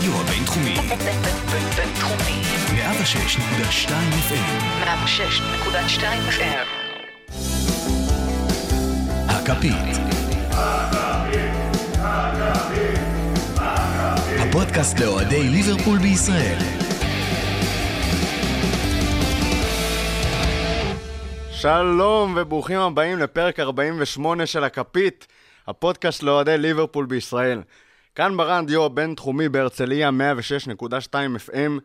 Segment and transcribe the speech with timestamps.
[0.00, 0.74] הרדיו הבינתחומי.
[1.76, 2.42] בינתחומי.
[2.76, 3.90] 106.2
[4.28, 4.84] FM.
[4.84, 6.66] 106.2 FM.
[9.28, 9.96] הכפית.
[14.40, 16.58] הפודקאסט לאוהדי ליברפול בישראל.
[21.50, 25.26] שלום וברוכים הבאים לפרק 48 של הכפית,
[25.66, 27.60] הפודקאסט לאוהדי ליברפול בישראל.
[28.14, 30.10] כאן ברדיו הבינתחומי בהרצליה
[30.80, 31.14] 106.2
[31.48, 31.80] FM.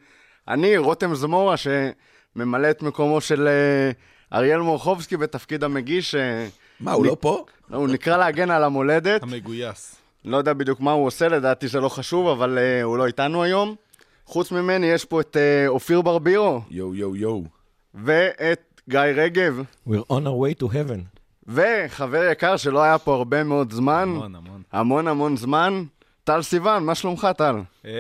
[0.48, 3.92] אני רותם זמורה שממלא את מקומו של אה,
[4.38, 6.16] אריאל מורחובסקי בתפקיד המגיש.
[6.16, 6.48] אה,
[6.80, 7.46] מה, הוא לא פה?
[7.70, 9.24] הוא נקרא להגן על המולדת.
[9.24, 9.96] המגויס.
[10.26, 13.44] לא יודע בדיוק מה הוא עושה, לדעתי זה לא חשוב, אבל uh, הוא לא איתנו
[13.44, 13.76] היום.
[14.26, 17.44] חוץ ממני יש פה את uh, אופיר ברבירו יואו, יואו, יואו.
[17.94, 21.20] ואת גיא רגב, We're on our way to heaven.
[21.48, 24.62] וחבר יקר שלא היה פה הרבה מאוד זמן, המון, המון.
[24.72, 25.84] המון המון זמן,
[26.26, 27.56] טל סיוון, מה שלומך טל?
[27.86, 27.92] אה,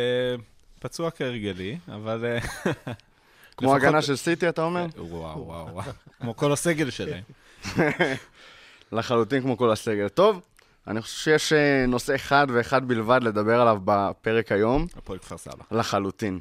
[0.80, 2.26] פצוע כהרגלי, אבל...
[2.26, 2.72] אה,
[3.58, 4.86] כמו הגנה של סיטי אתה אומר?
[4.98, 5.92] וואו, וואו, וואו.
[6.20, 7.24] כמו כל הסגל שלהם.
[8.92, 10.08] לחלוטין כמו כל הסגל.
[10.08, 10.42] טוב,
[10.88, 15.64] אני חושב שיש אה, נושא אחד ואחד בלבד לדבר עליו בפרק היום, הפועל כפר סבא.
[15.72, 16.40] לחלוטין.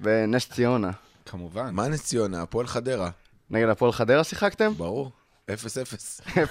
[0.00, 0.90] ונס ציונה.
[1.26, 1.74] כמובן.
[1.74, 2.42] מה נס ציונה?
[2.42, 3.10] הפועל חדרה.
[3.50, 4.72] נגד הפועל חדרה שיחקתם?
[4.74, 5.10] ברור.
[5.52, 6.20] אפס אפס.
[6.20, 6.32] 0-0.
[6.36, 6.42] אה,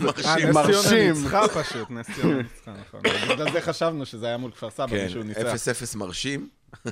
[0.00, 0.14] מרשים.
[0.14, 1.14] נס ציונה מרשים.
[1.14, 3.00] ניצחה פשוט, נס ציונה ניצחה, נכון.
[3.30, 5.40] בגלל זה חשבנו שזה היה מול כפר סבא, כן, מישהו ניצח.
[5.40, 6.48] אפס אפס מרשים.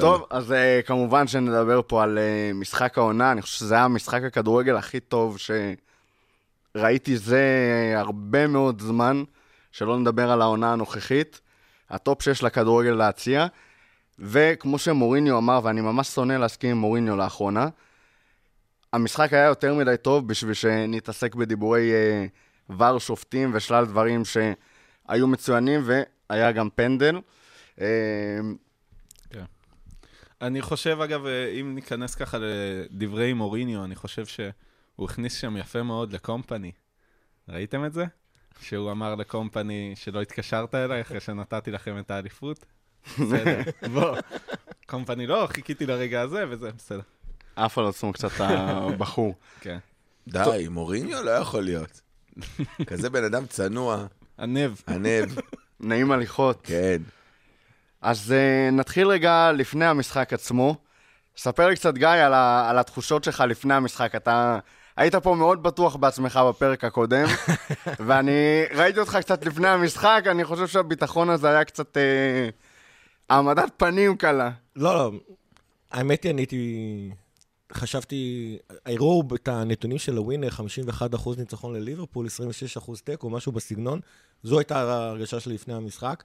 [0.00, 4.22] טוב, אז uh, כמובן שנדבר פה על uh, משחק העונה, אני חושב שזה היה משחק
[4.22, 5.38] הכדורגל הכי טוב
[6.74, 7.44] שראיתי זה
[7.96, 9.24] הרבה מאוד זמן,
[9.72, 11.40] שלא נדבר על העונה הנוכחית,
[11.90, 13.46] ה top 6 לכדורגל להציע,
[14.18, 17.68] וכמו שמוריניו אמר, ואני ממש שונא להסכים עם מוריניו לאחרונה,
[18.92, 25.80] המשחק היה יותר מדי טוב בשביל שנתעסק בדיבורי uh, VAR שופטים ושלל דברים שהיו מצוינים,
[26.30, 27.20] והיה גם פנדל.
[27.76, 27.80] Uh,
[30.40, 35.82] אני חושב, אגב, אה, אם ניכנס ככה לדברי מוריניו, אני חושב שהוא הכניס שם יפה
[35.82, 36.72] מאוד לקומפני.
[37.48, 38.04] ראיתם את זה?
[38.60, 42.64] שהוא אמר לקומפני שלא התקשרת אליי אחרי שנתתי לכם את האליפות?
[43.06, 43.60] בסדר,
[43.94, 44.16] בוא.
[44.86, 47.00] קומפני לא, חיכיתי לרגע הזה, וזה בסדר.
[47.58, 49.34] עף על עצמו קצת הבחור.
[49.60, 49.78] כן.
[50.28, 52.00] די, מוריניו לא יכול להיות.
[52.86, 54.06] כזה בן אדם צנוע,
[54.38, 54.70] ענב.
[54.88, 55.28] ענב,
[55.80, 56.60] נעים הליכות.
[56.62, 56.96] כן.
[58.02, 60.76] אז uh, נתחיל רגע לפני המשחק עצמו.
[61.36, 64.14] ספר לי קצת, גיא, על, ה- על התחושות שלך לפני המשחק.
[64.14, 64.58] אתה
[64.96, 67.24] היית פה מאוד בטוח בעצמך בפרק הקודם,
[68.06, 68.32] ואני
[68.74, 72.00] ראיתי אותך קצת לפני המשחק, אני חושב שהביטחון הזה היה קצת uh,
[73.30, 74.50] העמדת פנים קלה.
[74.76, 75.12] לא, לא,
[75.90, 77.10] האמת היא, אני הייתי...
[77.72, 82.26] חשבתי, הראו את הנתונים של הווינר, 51% ניצחון לליברפול,
[82.86, 84.00] 26% תיקו, משהו בסגנון.
[84.42, 86.24] זו הייתה ההרגשה שלי לפני המשחק.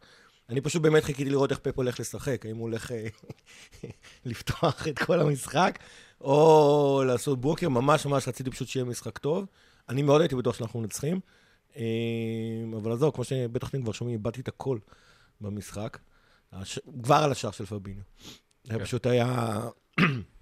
[0.49, 3.07] אני פשוט באמת חיכיתי לראות איך פפ הולך לשחק, האם הוא הולך אה,
[4.25, 5.79] לפתוח את כל המשחק,
[6.21, 9.45] או לעשות בוקר, ממש ממש רציתי פשוט שיהיה משחק טוב.
[9.89, 11.19] אני מאוד הייתי בטוח שאנחנו מנצחים,
[11.77, 11.83] אה,
[12.77, 14.77] אבל עזוב, כמו שבטח אתם כבר שומעים, איבדתי את הכל
[15.41, 15.97] במשחק.
[17.03, 18.03] כבר על השער של פביניו.
[18.63, 18.83] זה כן.
[18.83, 19.59] פשוט היה...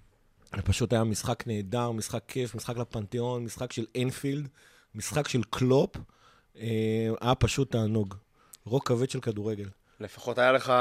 [0.56, 4.48] זה פשוט היה משחק נהדר, משחק כיף, משחק לפנתיאון, משחק של אינפילד,
[4.94, 5.96] משחק של קלופ.
[6.56, 8.14] אה, היה פשוט תענוג.
[8.64, 9.68] רוק כבד של כדורגל.
[10.00, 10.72] לפחות היה לך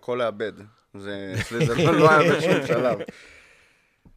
[0.00, 0.52] קול לאבד.
[0.94, 1.34] זה,
[1.84, 2.98] לא, לא היה בשום שלב.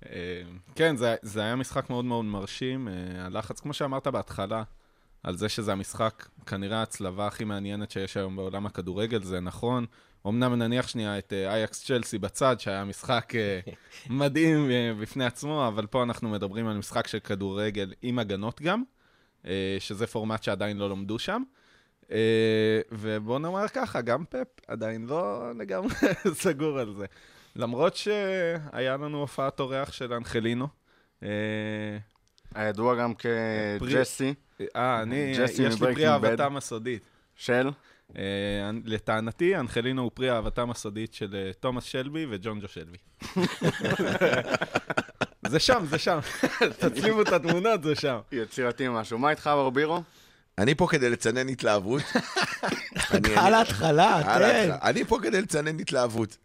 [0.06, 0.42] אה,
[0.76, 2.88] כן, זה, זה היה משחק מאוד מאוד מרשים.
[2.88, 4.64] אה, הלחץ, כמו שאמרת בהתחלה,
[5.24, 9.86] על זה שזה המשחק, כנראה ההצלבה הכי מעניינת שיש היום בעולם הכדורגל, זה נכון.
[10.28, 13.59] אמנם נניח שנייה את אה, אייקס צ'לסי בצד, שהיה משחק אה,
[14.09, 18.84] מדהים אה, בפני עצמו, אבל פה אנחנו מדברים על משחק של כדורגל עם הגנות גם,
[19.79, 21.44] שזה פורמט שעדיין לא למדו שם.
[22.91, 25.94] ובואו נאמר ככה, גם פפ עדיין לא לגמרי
[26.41, 27.06] סגור על זה.
[27.56, 30.68] למרות שהיה לנו הופעת אורח של אנחלינו.
[32.56, 34.34] הידוע גם כג'סי,
[34.75, 36.08] אה, אני, יש לי פרי.
[36.08, 37.03] אהבתם הסודית.
[37.35, 37.70] של?
[38.17, 38.23] אה,
[38.85, 42.97] לטענתי, אנחלינו הוא פרי אהבתם הסודית של אה, תומאס שלבי וג'ון ג'ו שלבי.
[45.47, 46.20] זה שם, זה שם.
[46.79, 48.20] תצליבו את התמונות, זה שם.
[48.32, 49.17] יצירתי משהו.
[49.17, 50.03] מה איתך, ברבירו?
[50.58, 52.02] אני פה כדי לצנן התלהבות.
[53.11, 54.72] אני- על ההתחלה, תן.
[54.84, 56.38] אני פה כדי לצנן התלהבות.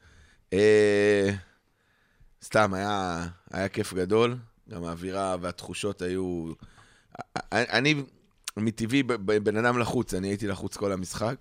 [0.53, 1.31] אה,
[2.45, 2.75] סתם,
[3.51, 4.37] היה כיף גדול.
[4.71, 6.53] גם האווירה והתחושות היו...
[7.53, 7.95] אני
[8.57, 9.03] מטבעי
[9.43, 11.35] בן אדם לחוץ, אני הייתי לחוץ כל המשחק.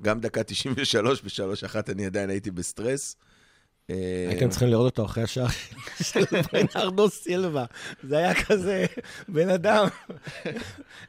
[0.00, 3.16] גם דקה 93 בשלוש אחת אני עדיין הייתי בסטרס.
[3.90, 5.46] אה, הייתם צריכים לראות אותו אחרי השער
[6.02, 7.64] של ברנרדו סילבה.
[8.02, 8.86] זה היה כזה,
[9.28, 9.86] בן אדם,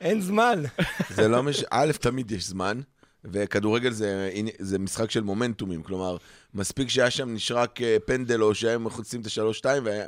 [0.01, 0.63] אין זמן.
[1.09, 1.63] זה לא מש...
[1.71, 2.81] א', תמיד יש זמן,
[3.25, 4.29] וכדורגל זה,
[4.59, 6.17] זה משחק של מומנטומים, כלומר,
[6.53, 10.05] מספיק שהיה שם נשרק אה, פנדל או שהם מחוצים את השלוש-שתיים, והיה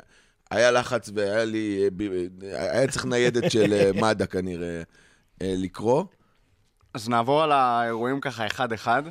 [0.50, 1.88] היה לחץ והיה לי,
[2.42, 4.82] אה, היה צריך ניידת של מד"א כנראה אה,
[5.40, 6.04] לקרוא.
[6.94, 9.02] אז נעבור על האירועים ככה אחד-אחד.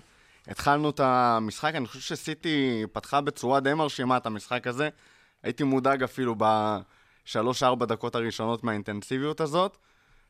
[0.48, 4.90] התחלנו את המשחק, אני חושב שסיטי פתחה בצורה די מרשימה את המשחק הזה.
[5.44, 9.78] הייתי מודאג אפילו בשלוש-ארבע דקות הראשונות מהאינטנסיביות הזאת.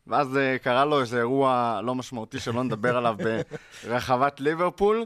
[0.07, 3.15] ואז אה, קרה לו איזה אירוע לא משמעותי שלא נדבר עליו
[3.83, 5.05] ברחבת ליברפול.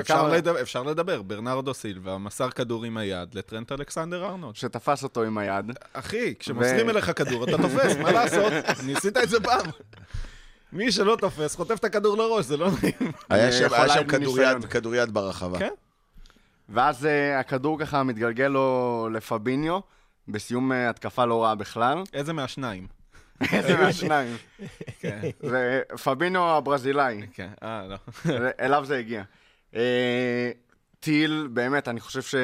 [0.00, 4.56] אפשר לדבר, אפשר לדבר, ברנרדו סילבה מסר כדור עם היד לטרנט אלכסנדר ארנולד.
[4.56, 5.72] שתפס אותו עם היד.
[5.92, 8.52] אחי, כשמוסרים אליך כדור, אתה תופס, מה לעשות?
[8.86, 9.66] ניסית את זה פעם.
[10.72, 13.12] מי שלא תופס, חוטף את הכדור לראש, זה לא נעים.
[13.30, 14.62] היה אה, שם, היה שם להגיד כדוריד, ניסיון.
[14.62, 15.58] כדוריד ברחבה.
[15.58, 15.72] כן.
[16.68, 19.80] ואז אה, הכדור ככה מתגלגל לו לפביניו,
[20.28, 22.02] בסיום אה, התקפה לא רעה בכלל.
[22.12, 22.86] איזה מהשניים?
[23.52, 24.36] איזה מהשניים.
[25.00, 27.26] כן, זה פביניו הברזילאי.
[27.32, 27.96] כן, אה, לא.
[28.60, 29.22] אליו זה הגיע.
[29.76, 30.50] אה,
[31.00, 32.34] טיל, באמת, אני חושב ש...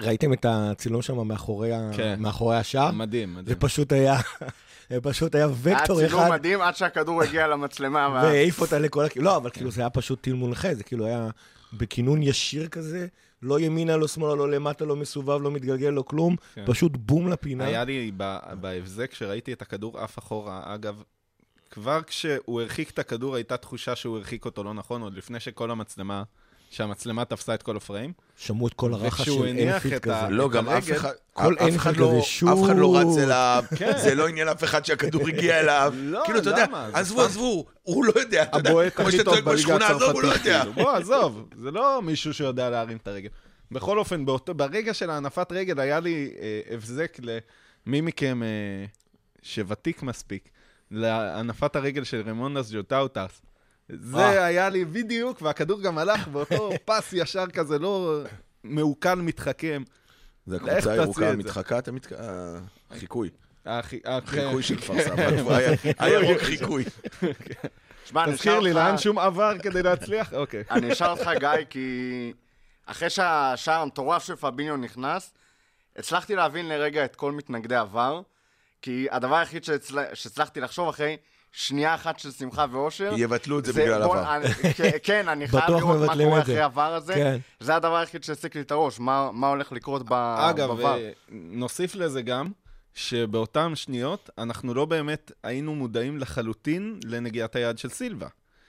[0.00, 1.90] ראיתם את הצילום שם מאחורי, ה...
[1.96, 2.16] כן.
[2.18, 2.90] מאחורי השער?
[2.90, 3.58] מדהים, זה מדהים.
[3.58, 4.16] פשוט היה,
[4.90, 8.08] זה פשוט היה היה וקטור צילום אחד, מדהים עד שהכדור הגיע למצלמה.
[8.08, 9.16] וה- והעיף אותה לכל הכ...
[9.16, 11.28] לא, אבל כאילו זה היה פשוט טיל מונחה, זה כאילו היה
[11.72, 13.06] בכינון ישיר כזה,
[13.42, 16.64] לא ימינה, לא שמאלה, לא למטה, לא מסובב, לא מתגלגל, לא כלום, כן.
[16.66, 17.64] פשוט בום לפינה.
[17.64, 18.12] היה לי
[18.60, 21.02] בהבזק, כשראיתי את הכדור עף אחורה, אגב,
[21.70, 25.70] כבר כשהוא הרחיק את הכדור, הייתה תחושה שהוא הרחיק אותו לא נכון, עוד לפני שכל
[25.70, 26.22] המצלמה,
[26.70, 28.12] שהמצלמה תפסה את כל הפריים.
[28.36, 29.58] שמעו את כל הרחש של
[29.96, 30.16] את כזה.
[30.16, 32.06] ה- לא, גם אף אחד, כל אף אחד לא,
[32.40, 33.18] כזה, אף אחד לא רץ.
[33.18, 33.92] אליו, כן.
[34.02, 35.94] זה לא עניין אף אחד שהכדור הגיע אליו.
[35.96, 39.88] לא, כאילו, אתה יודע, עזבו, עזבו, הוא לא יודע, אתה יודע, כמו שאתה צועק בשכונה,
[39.88, 40.58] עזוב, הוא לא יודע.
[40.60, 40.72] כאילו.
[40.72, 43.28] בוא, עזוב, זה לא מישהו שיודע להרים את הרגל.
[43.70, 47.16] בכל אופן, באותו, ברגע של הנפת רגל היה לי אה, הבזק
[47.86, 48.48] למי מכם אה,
[49.42, 50.48] שוותיק מספיק,
[50.90, 53.42] להנפת הרגל של ריימונדאס ז'וטאוטס.
[53.88, 54.44] זה אה.
[54.44, 58.22] היה לי בדיוק, והכדור גם הלך באותו פס ישר כזה, לא
[58.64, 59.82] מעוקל מתחכם.
[60.46, 61.30] זה הקבוצה הירוקה.
[61.30, 62.12] המתחקה, אתה מתק...
[62.12, 62.58] אה,
[62.92, 63.30] חיקוי.
[63.66, 65.58] החי- הח- חיקוי של כפר סבא.
[66.04, 66.84] הירוק חיקוי.
[68.26, 70.32] תזכיר לי, לאן שום עבר כדי להצליח?
[70.34, 70.62] אוקיי.
[70.70, 72.32] אני אשאל אותך, גיא, כי
[72.86, 75.32] אחרי שהשער המטורף של פביניו נכנס,
[75.96, 78.20] הצלחתי להבין לרגע את כל מתנגדי עבר,
[78.82, 81.16] כי הדבר היחיד שהצל- שהצלחתי לחשוב אחרי
[81.52, 83.12] שנייה אחת של שמחה ואושר...
[83.16, 84.36] יבטלו את זה בגלל בוא- עבר.
[84.36, 84.46] אני-
[85.02, 86.42] כן, אני חייב לראות מה קורה זה.
[86.42, 87.14] אחרי העבר הזה.
[87.14, 87.38] כן.
[87.60, 90.80] זה הדבר היחיד שהעסיק לי את הראש, מה מה הולך לקרות ב- אגב.
[90.80, 92.48] אה, נוסיף לזה גם,
[92.94, 98.26] שבאותן שניות אנחנו לא באמת היינו מודעים לחלוטין לנגיעת היד של סילבה.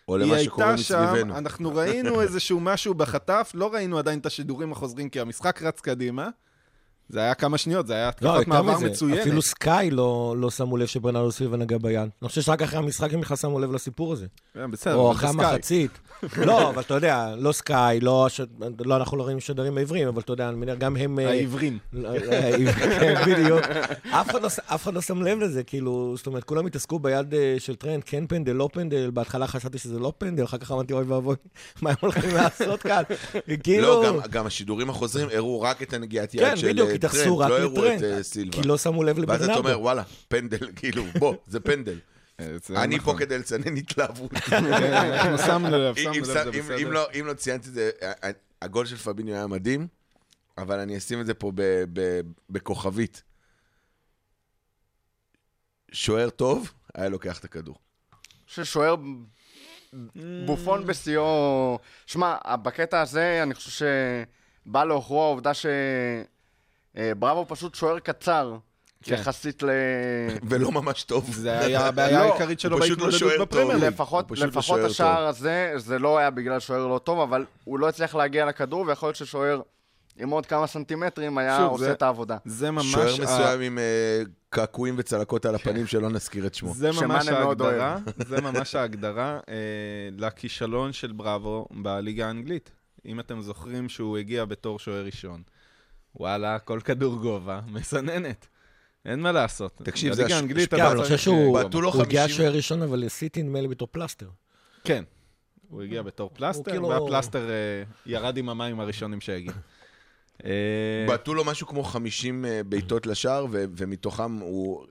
[0.07, 1.37] או היא למה הייתה שקורה שם, מסביבנו.
[1.37, 6.29] אנחנו ראינו איזשהו משהו בחטף, לא ראינו עדיין את השידורים החוזרים, כי המשחק רץ קדימה.
[7.11, 9.19] זה היה כמה שניות, זה היה לא, התקפת יותר מעבר מצוינת.
[9.19, 12.09] אפילו סקאי לא לא שמו לב שברנרדו סילבה נגע ביד.
[12.21, 14.25] אני חושב שרק אחרי המשחק הם בכלל שמו לב לסיפור הזה.
[14.57, 15.29] אה, בסדר, או אבל אחרי.
[15.29, 15.91] המחצית.
[16.47, 18.27] לא, אבל אתה יודע, לא סקאי, לא,
[18.85, 21.19] לא אנחנו לא רואים שדרים העבריים, אבל אתה יודע, אני מניח, גם הם...
[21.19, 21.77] אה, העיוורים.
[21.93, 22.51] לא, אה,
[23.27, 23.61] בדיוק.
[24.11, 28.03] אף אחד לא לא שם לב לזה, כאילו, זאת אומרת, כולם התעסקו ביד של טרנד,
[28.03, 31.35] כן פנדל, לא פנדל, בהתחלה חשבתי שזה לא פנדל, אחר כך אמרתי, אוי ואבוי,
[31.81, 33.03] מה הם הולכים לעשות כאן?
[33.63, 34.03] כאילו...
[34.03, 37.59] לא, גם- השידורים החוזרים הראו רק את הנגיעת כן, יד של בדיוק, התייחסו רק לא
[37.59, 38.19] לטרנד, אה.
[38.51, 39.81] כי לא שמו לב ואז אתה אומר, לברנרדו.
[39.81, 41.99] וואלה, פנדל, כאילו, בוא, זה פנדל.
[42.39, 43.13] אה, זה אני נכון.
[43.13, 44.31] פה כדי לצנן התלהבות.
[44.51, 46.77] אנחנו שמנו לב, אם- שמנו לב, ש- זה בסדר.
[46.87, 48.31] אם לא- אם לא ציינתי את זה, ה- ה-
[48.61, 49.87] הגול של פביניו היה מדהים,
[50.57, 51.51] אבל אני אשים את זה פה
[52.49, 53.23] בכוכבית.
[55.91, 57.75] שוער טוב, היה לוקח את הכדור.
[58.47, 58.95] ששוער
[60.45, 61.79] בופון בשיאו...
[62.05, 63.85] שמע, בקטע הזה, אני חושב
[64.65, 65.51] שבא לעוכרו העובדה
[66.97, 68.57] שבראבו פשוט שוער קצר,
[69.03, 69.13] כן.
[69.13, 69.69] יחסית ל...
[70.49, 71.33] ולא ממש טוב.
[71.33, 73.89] זה היה הבעיה לא, העיקרית שלו לא בהתמודדות שוער בפרמייר.
[73.89, 78.15] לפחות, לא השער הזה, זה לא היה בגלל שוער לא טוב, אבל הוא לא הצליח
[78.15, 79.61] להגיע לכדור, ויכול להיות ששוער
[80.19, 82.37] עם עוד כמה סנטימטרים היה שוב, עושה זה- את העבודה.
[82.45, 82.85] זה ממש...
[82.91, 86.73] שוער ה- מסוים עם אה, קעקועים וצלקות על הפנים שלא נזכיר את שמו.
[86.73, 87.97] זה ממש שמאנה מאוד ההגדרה,
[88.29, 89.53] זה ממש ההגדרה אה,
[90.17, 92.71] לכישלון של בראבו בליגה האנגלית.
[93.05, 95.41] אם אתם זוכרים שהוא הגיע בתור שוער ראשון.
[96.15, 98.47] וואלה, כל כדור גובה, מסננת.
[99.05, 99.81] אין מה לעשות.
[99.83, 102.37] תקשיב, זה האנגלית כן, אתה אני חושב שהוא בעטו לו הוא הגיע 50.
[102.37, 104.29] שוער ראשון, אבל סיטי נדמה לי בתור פלסטר.
[104.83, 105.03] כן.
[105.69, 109.55] הוא הגיע בתור פלסטר, כאילו- והפלסטר אה, ירד עם המים הראשונים שהגיעו.
[110.45, 114.85] אה, בעטו לו משהו כמו 50 אה, בעיטות לשער, ו- ומתוכם הוא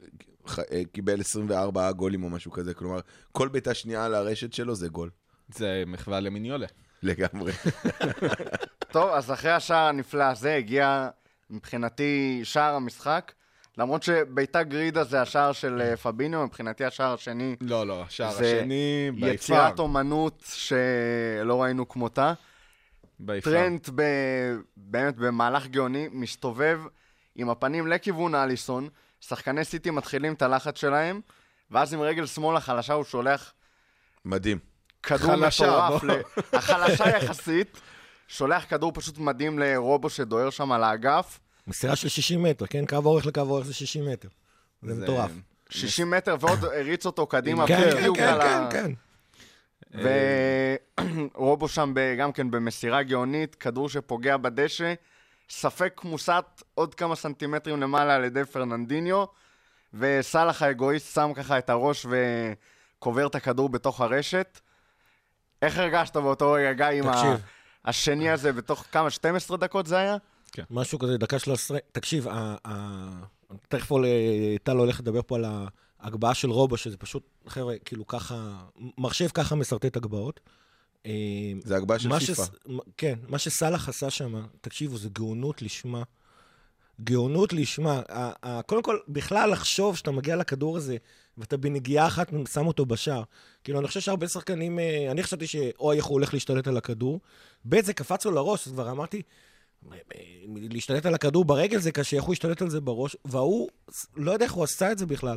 [0.49, 0.59] ח-
[0.93, 2.75] קיבל 24 גולים או משהו כזה.
[2.75, 3.01] כלומר,
[3.33, 5.11] כל בעיטה שנייה על הרשת שלו זה גול.
[5.55, 6.67] זה מחווה למיניולה.
[7.03, 7.53] לגמרי.
[8.93, 11.09] טוב, אז אחרי השער הנפלא הזה הגיע
[11.51, 13.33] מבחינתי שער המשחק.
[13.79, 18.57] למרות שבעיטה גרידה זה השער של אה, פביניו, מבחינתי השער השני לא, לא, השער זה
[18.57, 19.35] השני, ביפר.
[19.35, 22.33] יצירת אומנות שלא ראינו כמותה.
[23.21, 23.51] ביפר.
[23.51, 24.03] טרנט ב...
[24.77, 26.81] באמת במהלך גאוני, מסתובב
[27.37, 28.89] עם הפנים לכיוון אליסון,
[29.21, 31.21] שחקני סיטי מתחילים את הלחץ שלהם,
[31.71, 33.53] ואז עם רגל שמאל החלשה הוא שולח
[34.25, 34.70] מדהים.
[35.03, 36.05] כדור מטורף.
[36.05, 36.11] ל...
[36.53, 37.81] החלשה יחסית,
[38.29, 42.87] שולח כדור פשוט מדהים לרובו שדוהר שם על האגף, מסירה של 60 מטר, כן?
[42.87, 44.29] קו אורך לקו אורך זה 60 מטר.
[44.83, 45.31] זה מטורף.
[45.71, 48.93] 60 מטר ועוד הריץ אותו קדימה, כן, כן, כן, ה- כן.
[51.35, 52.15] ורובו שם ב...
[52.19, 54.95] גם כן במסירה גאונית, כדור שפוגע בדשא,
[55.51, 56.33] ספק מוסט
[56.75, 59.25] עוד כמה סנטימטרים למעלה על ידי פרננדיניו,
[59.95, 62.07] וסאלח האגואיסט שם ככה את הראש
[62.99, 64.61] וקובר את הכדור בתוך הרשת.
[65.63, 67.37] איך הרגשת באותו רגע, גיא, עם ה...
[67.85, 70.17] השני הזה בתוך כמה, 12 דקות זה היה?
[70.71, 71.79] משהו כזה, דקה 13.
[71.93, 73.23] תקשיב, ה- ה-
[73.69, 74.09] תכף עולה-
[74.63, 75.45] טל הולך לדבר פה על
[76.01, 78.59] ההגבהה של רובו, שזה פשוט, חבר'ה, כאילו ככה,
[78.99, 80.41] מחשב ככה משרטט הגבהות.
[81.07, 81.11] אה,
[81.65, 82.35] זה הגבהה של מה פיפ"א.
[82.35, 86.03] שס- מ- כן, מה שסאלח עשה שם, תקשיבו, זה גאונות לשמה.
[87.05, 88.03] גאונות לשמה.
[88.67, 90.97] קודם כל, בכלל לחשוב שאתה מגיע לכדור הזה,
[91.39, 93.23] ואתה בנגיעה אחת שם אותו בשער.
[93.65, 97.21] כאילו, אני חושב שהרבה שחקנים, אה, אני חשבתי שאו איך הוא הולך להשתלט על הכדור,
[97.65, 99.23] ב' זה קפץ לו לראש, אז כבר אמרתי,
[99.83, 99.93] "מ-
[100.49, 103.17] מ- להשתלט על הכדור ברגל זה קשה, איך הוא ישתלט על זה בראש?
[103.25, 103.69] וההוא,
[104.17, 105.37] לא יודע איך הוא עשה את זה בכלל.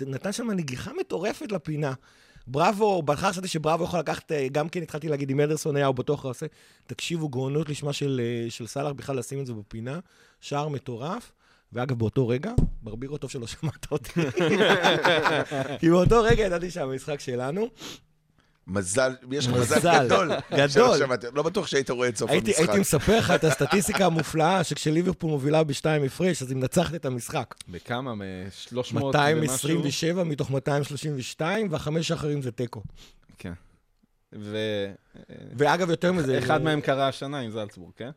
[0.00, 1.92] נתן שם נגיחה מטורפת לפינה.
[2.50, 5.94] בראבו, בהתחלה חשבתי שבראבו יכול לקחת, אה, גם כן התחלתי להגיד, אם אדרסון היה, הוא
[5.94, 6.46] בטוח עושה.
[6.86, 9.98] תקשיבו, גאונות לשמה של, אה, של סאלח בכלל לשים את זה בפינה.
[10.40, 11.32] שער מטורף.
[11.72, 12.52] ואגב, באותו רגע,
[12.82, 14.20] ברבירו טוב שלא שמעת אותי.
[15.80, 17.68] כי באותו רגע ידעתי שהמשחק שלנו.
[18.70, 20.30] מזל, יש לך מזל מזל, גדול.
[20.52, 20.68] גדול.
[20.68, 21.26] שלא שמעתי.
[21.34, 22.68] לא בטוח שהיית רואה את סוף הייתי, המשחק.
[22.68, 27.54] הייתי מספר לך את הסטטיסטיקה המופלאה, שכשליברפול מובילה בשתיים הפרש, אז היא מנצחת את המשחק.
[27.68, 28.14] בכמה?
[28.14, 29.06] מ-300 ומשהו?
[29.06, 32.82] 227 מתוך 232, והחמש האחרים זה תיקו.
[33.38, 33.52] כן.
[34.32, 34.94] ואחד
[35.56, 36.40] ואגב, יותר מזה...
[36.62, 38.10] מהם קרה השנה עם זלצבורג, כן?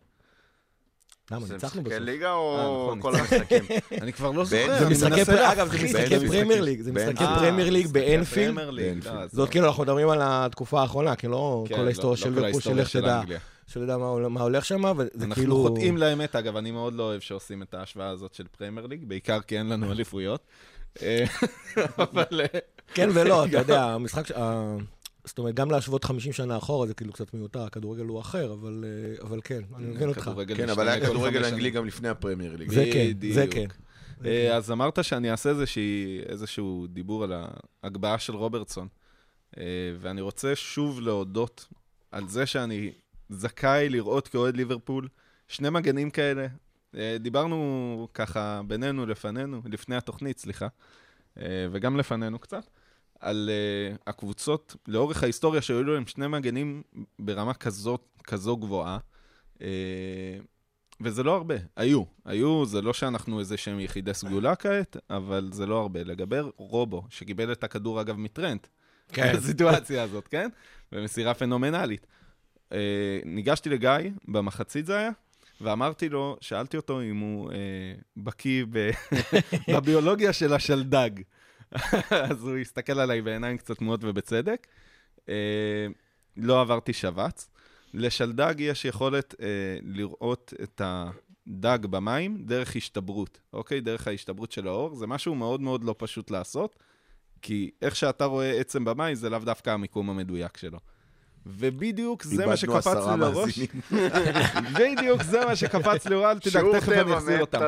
[1.31, 2.05] למה, זה ניצחנו משחקי בסוף.
[2.09, 3.63] ליגה אה, או נכון, כל המשחקים?
[4.01, 5.83] אני כבר לא זוכר, זה אני משחקי מנסה פרמייר, אגב, זה.
[5.83, 6.91] משחקי ליג, זה.
[6.91, 8.57] משחקי אה, פרמייר ליג משחקי באנפילד.
[8.57, 9.49] לא, זאת עזוב.
[9.49, 12.29] כאילו, אנחנו מדברים על התקופה האחרונה, כי לא כן, כל לא- ההיסטוריה לא של כל
[12.29, 13.39] ליברפול, ההיסטוריה שלך של תדע, אנגליה.
[13.67, 15.67] שלא מה מה הולך שם, וזה אנחנו כאילו...
[15.67, 19.39] חוטאים לאמת, אגב, אני מאוד לא אוהב שעושים את ההשוואה הזאת של פרמייר ליג, בעיקר
[19.41, 20.41] כי אין לנו אליפויות.
[21.01, 21.25] אה,
[21.97, 22.59] אבל אה,
[22.93, 24.31] כן ולא, אתה יודע, המשחק...
[25.25, 28.85] זאת אומרת, גם להשוות 50 שנה אחורה זה כאילו קצת מיותר, הכדורגל הוא אחר, אבל
[28.87, 30.31] אה, אבל כן, אני מבין אותך.
[30.55, 31.69] כן, אבל היה כדורגל אנגלי.
[31.71, 32.71] גם לפני הפרמייר ליג.
[32.71, 33.45] זה כן, זה.
[33.51, 33.65] כן.
[34.25, 37.33] אה, אז אמרת שאני אעשה איזושהי- איזשהו דיבור על
[37.83, 38.87] ההגבהה של רוברטסון,
[39.57, 39.63] אה,
[39.99, 41.67] ואני רוצה שוב להודות
[42.11, 42.91] על זה שאני
[43.29, 45.07] זכאי לראות כאוהד ליברפול
[45.47, 46.47] שני מגנים כאלה.
[47.19, 50.67] דיברנו ככה בינינו, לפנינו, לפני התוכנית, סליחה,
[51.71, 52.63] וגם לפנינו קצת,
[53.23, 56.83] על uh, הקבוצות לאורך ההיסטוריה שהיו להם שני מגנים
[57.19, 58.97] ברמה כזו, כזו גבוהה.
[59.57, 59.61] Uh,
[61.01, 62.03] וזה לא הרבה, היו.
[62.25, 66.03] היו, זה לא שאנחנו איזה שהם יחידי סגולה כעת, אבל זה לא הרבה.
[66.03, 68.67] לגבי רובו, שקיבל את הכדור אגב מטרנט,
[69.13, 69.33] כן.
[69.37, 70.49] בסיטואציה הזאת, כן?
[70.91, 72.07] במסירה פנומנלית.
[72.69, 72.73] Uh,
[73.25, 73.89] ניגשתי לגיא,
[74.27, 75.09] במחצית זה היה,
[75.61, 77.53] ואמרתי לו, שאלתי אותו אם הוא uh,
[78.17, 78.91] בקיא ב-
[79.75, 81.09] בביולוגיה של השלדג.
[82.31, 84.67] אז הוא הסתכל עליי בעיניים קצת תמוהות ובצדק.
[85.29, 85.33] אה,
[86.37, 87.49] לא עברתי שבץ.
[87.93, 89.47] לשלדג יש יכולת אה,
[89.81, 93.81] לראות את הדג במים דרך השתברות, אוקיי?
[93.81, 94.95] דרך ההשתברות של האור.
[94.95, 96.75] זה משהו מאוד מאוד לא פשוט לעשות,
[97.41, 100.79] כי איך שאתה רואה עצם במים זה לאו דווקא המיקום המדויק שלו.
[101.45, 103.59] ובדיוק זה מה שקפץ לי לראש.
[104.79, 107.59] בדיוק זה מה שקפץ לי, אל תדאג, תכף אני אחזיר אותם.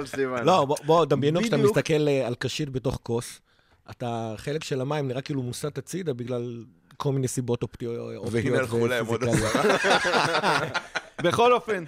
[0.45, 1.57] לא, בוא- דמיינו כשאתה.
[1.57, 3.41] מסתכל אה, על קשית בתוך כוס,
[3.89, 6.63] אתה, חלק של המים נראה כאילו מוסט הצידה בגלל
[6.97, 8.23] כל מיני סיבות אופטיות.
[8.31, 9.61] והנה הלכו להם עוד עשרה.
[11.23, 11.83] בכל אופן,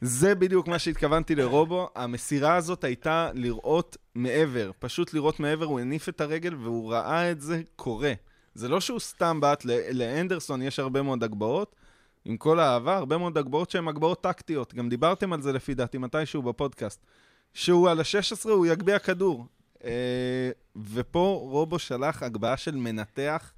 [0.00, 1.88] זה בדיוק מה שהתכוונתי לרובו.
[1.94, 7.40] המסירה הזאת הייתה לראות מעבר, פשוט לראות מעבר, הוא הניף את הרגל והוא ראה את
[7.40, 8.12] זה קורה.
[8.54, 11.76] זה לא שהוא סתם בעט, ל- לאנדרסון יש הרבה מאוד הגבהות,
[12.24, 14.74] עם כל האהבה, הרבה מאוד הגבהות שהן הגבהות טקטיות.
[14.74, 17.06] גם דיברתם על זה לפי דעתי מתישהו בפודקאסט.
[17.54, 19.46] שהוא על ה-16, הוא יגביה כדור.
[19.84, 20.50] אה,
[20.92, 23.52] ופה רובו שלח הגבהה של מנתח,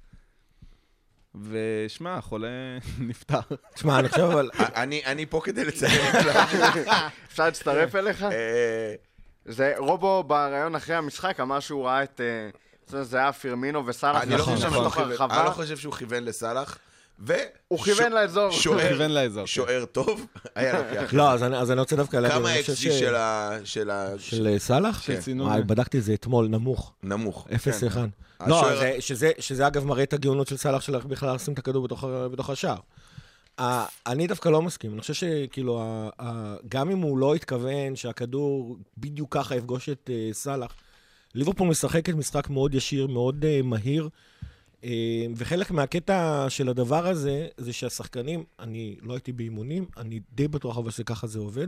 [1.41, 2.47] ושמע, החולה
[3.09, 3.39] נפטר.
[3.73, 4.49] תשמע, אני חושב אבל...
[4.81, 6.91] אני אני פה כדי לציין את זה.
[7.27, 8.23] אפשר להצטרף אליך?
[8.23, 8.95] אה,
[9.45, 12.21] זה רובו בריאיון אחרי המשחק אמר שהוא ראה את...
[12.21, 14.45] אה, זה היה פירמינו וסאלח אני לא.
[15.29, 16.77] אני לא חושב שהוא כיוון לסאלח.
[17.19, 17.33] ו...
[17.67, 18.51] הוא כיוון לאזור.
[18.51, 19.47] שוער, כיוון לאזור, כן.
[19.47, 21.13] שוער טוב, היה לוקח.
[21.13, 23.51] לא, אז אני אז אני רוצה דווקא להגיד, כמה ש- של ה...
[23.63, 24.09] של ה...
[24.19, 25.01] של אה, סאלח?
[25.01, 25.47] של צינון.
[25.47, 26.93] וואי, בדקתי את זה אתמול, נמוך.
[27.03, 27.47] נמוך.
[27.93, 27.97] 0-1.
[28.47, 31.59] לא, השוער- זה- שזה- שזה אגב מראה את הגאונות של סאלח של בכלל לשים את
[31.59, 31.87] הכדור
[32.31, 32.77] בתוך השער.
[34.07, 35.81] אני דווקא לא מסכים, אני חושב שכאילו,
[36.69, 40.71] גם אם הוא לא התכוון שהכדור בדיוק ככה יפגוש את אה, סאלח,
[41.35, 44.09] ליברפול משחקת משחק מאוד ישיר, מאוד אה, מהיר, אה,
[45.35, 50.91] וחלק מהקטע של הדבר הזה, זה שהשחקנים, אני לא הייתי באימונים, אני די בטוח אבל
[50.91, 51.67] שככה זה עובד.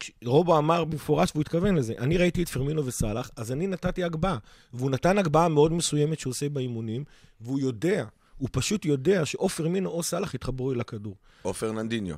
[0.00, 4.04] כש- רובו אמר במפורש, והוא התכוון לזה, אני ראיתי את פרמינו וסאלח, אז אני נתתי
[4.04, 4.38] הגבהה.
[4.72, 7.04] והוא נתן הגבהה מאוד מסוימת שהוא עושה באימונים,
[7.40, 8.04] והוא יודע,
[8.38, 11.14] הוא פשוט יודע שאו פרמינו או סאלח יתחברו אל הכדור.
[11.44, 12.14] או פרננדיניו.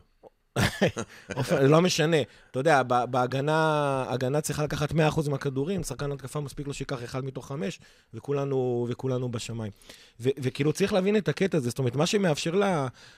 [1.72, 2.16] לא משנה.
[2.50, 4.94] אתה יודע, בהגנה, הגנה צריכה לקחת 100%
[5.30, 7.80] מהכדורים, שחקן התקפה מספיק לו שיקח אחד מתוך חמש,
[8.14, 9.72] וכולנו, וכולנו בשמיים.
[10.20, 12.60] וכאילו צריך להבין את הקטע הזה, זאת אומרת, מה שמאפשר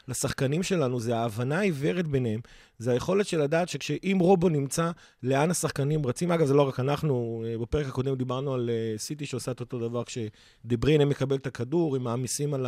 [0.08, 2.40] לשחקנים שלנו זה ההבנה העיוורת ביניהם,
[2.78, 4.90] זה היכולת של לדעת שכשאם רובו נמצא,
[5.22, 6.32] לאן השחקנים רצים.
[6.32, 9.78] אגב, זה לא רק אנחנו, אה, בפרק הקודם דיברנו על אה, סיטי שעושה את אותו
[9.78, 12.66] דבר, כשדברינה מקבל את הכדור, הם מעמיסים על,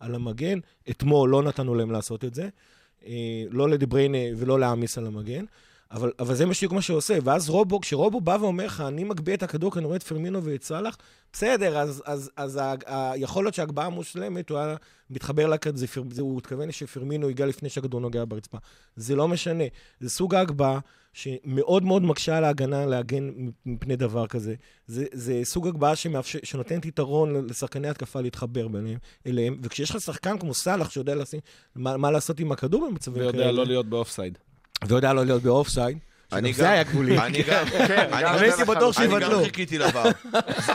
[0.00, 0.58] על המגן.
[0.90, 2.48] אתמול לא נתנו להם לעשות את זה.
[3.06, 3.12] אה,
[3.50, 5.44] לא לדבריינה ולא להעמיס על המגן,
[5.90, 7.18] אבל, אבל זה בדיוק מה שעושה.
[7.24, 10.44] ואז רובו, כשרובו בא ואומר לך, אני מגביה את הכדור כי אני רואה את פרמינו
[10.44, 10.96] ואת סאלח,
[11.32, 14.76] בסדר, אז, אז, אז ה- ה- יכול להיות שההגבהה מושלמת, הוא היה
[15.10, 15.84] מתחבר לכדור,
[16.18, 18.58] הוא התכוון שפרמינו ייגע לפני שהכדור נוגע ברצפה.
[18.96, 19.64] זה לא משנה.
[20.00, 20.78] זה סוג ההגבהה
[21.22, 23.30] שמאוד מאוד מקשה על ההגנה להגן
[23.66, 24.54] מפני דבר כזה.
[24.86, 30.38] זה, זה סוג הגבהה שמאפשר, שנותנת יתרון לשחקני התקפה להתחבר ביניהם, אליהם, וכשיש לך שחקן
[30.38, 31.40] כמו סאלח שיודע לשים,
[31.76, 34.38] מה, מה לעשות עם הכדור במצבים כאלה, ויודע לא להיות באופסייד.
[34.88, 35.98] ויודע לא להיות באופסייד,
[36.32, 37.18] אני גם- זה היה גבולי.
[37.18, 37.64] אני גם,
[38.12, 39.44] אני גם- הייתי בטוח אני גם שיבטלו.
[39.44, 40.04] חיכיתי לבר.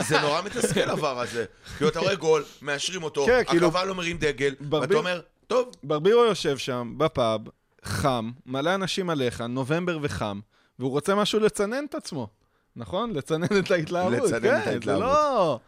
[0.08, 1.46] זה- נורא מתסכל הבר הזה.
[1.78, 5.70] כאילו, אתה רואה גול, מאשרים אותו, כן, כאילו- הקבל לא מרים דגל, ואתה אומר, טוב,
[5.84, 7.42] ברבירו יושב שם, בפאב,
[7.84, 10.40] חם, מלא אנשים עליך, נובמבר וחם,
[10.80, 12.28] והוא רוצה משהו לצנן את עצמו.
[12.76, 13.14] נכון?
[13.14, 14.14] לצנן את ההתלהבות.
[14.14, 14.86] לצנן את כן, ההתלהבות.
[14.86, 15.60] זה לא...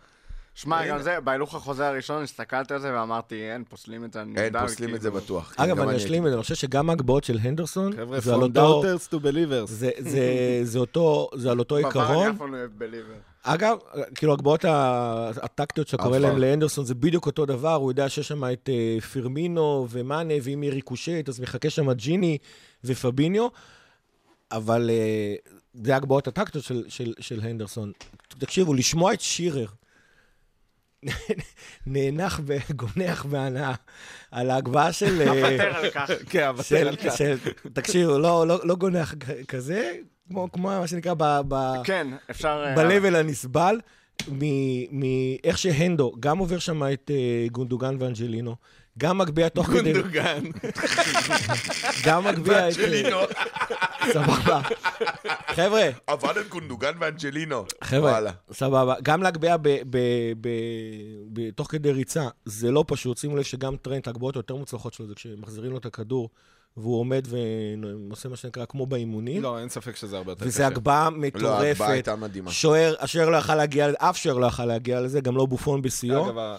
[0.56, 4.22] שמע, גם זה, בהילוך החוזה הראשון הסתכלתי על זה ואמרתי, אין, פוסלים את זה.
[4.22, 5.24] אני אין, נהדר, פוסלים את זה כאילו.
[5.24, 5.54] בטוח.
[5.58, 8.40] כן, אגב, אני אשלים את זה, אני חושב שגם ההגבהות של הנדרסון, חבר'ה, זה על
[8.40, 8.84] from אותו...
[8.84, 9.66] doubters to believers.
[9.66, 12.38] זה, זה, זה אותו, זה על אותו עיקרון.
[13.48, 13.54] לא.
[13.54, 13.78] אגב,
[14.16, 16.38] כאילו הגבהות ה- הטקטיות שאתה קורא פעם.
[16.38, 20.74] לאנדרסון זה בדיוק אותו דבר, הוא יודע שיש שם את אה, פירמינו ומאנה, ואם יהיה
[20.74, 22.38] ריקושט, אז מחכה שם ג'יני
[22.84, 23.48] ופביניו,
[24.52, 25.36] אבל אה,
[25.74, 27.92] זה הגבהות הטקטיות של, של, של הנדרסון.
[28.28, 29.68] תקשיבו, לשמוע את שירר
[31.88, 33.74] נאנח וגונח בהנאה
[34.32, 35.22] על ההגבהה של...
[35.22, 36.10] אה, אוותר על כך.
[36.30, 37.38] כן, אבל של, של,
[37.74, 39.14] תקשיבו, לא, לא, לא גונח
[39.48, 39.94] כזה,
[40.30, 41.24] כמו, כמו מה שנקרא ב...
[41.48, 42.64] ב כן, אפשר...
[42.68, 43.80] אה, ב-level הנסבל,
[44.92, 48.56] מאיך שהנדו גם עובר שם את אה, גונדוגן ואנג'לינו,
[48.98, 49.94] גם מגביה תוך כדי...
[49.94, 50.44] גונדוגן.
[52.06, 52.74] גם מגביה את...
[52.78, 53.18] ואנג'לינו,
[54.14, 54.62] סבבה.
[55.48, 57.66] חבר'ה, אבל הם קונדוגן ואנג'לינו.
[57.84, 58.20] חבר'ה.
[58.52, 58.96] סבבה.
[59.04, 59.56] גם להגביה
[61.56, 63.18] תוך כדי ריצה, זה לא פשוט.
[63.18, 66.30] שימו לב שגם טרנט, ההגבהות היותר מוצלחות שלו זה כשמחזירים לו את הכדור,
[66.78, 67.28] והוא עומד
[68.10, 69.44] ועושה מה שנקרא כמו באימונים.
[69.44, 71.66] לא, אין ספפק שזה הרבה יותר וזה הגבהה לא, מטורפת.
[71.66, 72.52] ההגבהה הייתה מדהימה.
[72.52, 76.30] שוער, השוער לא יכל להגיע, אף שוער לא יכל להגיע לזה, גם לא בופון בשיאו.
[76.30, 76.58] אגב.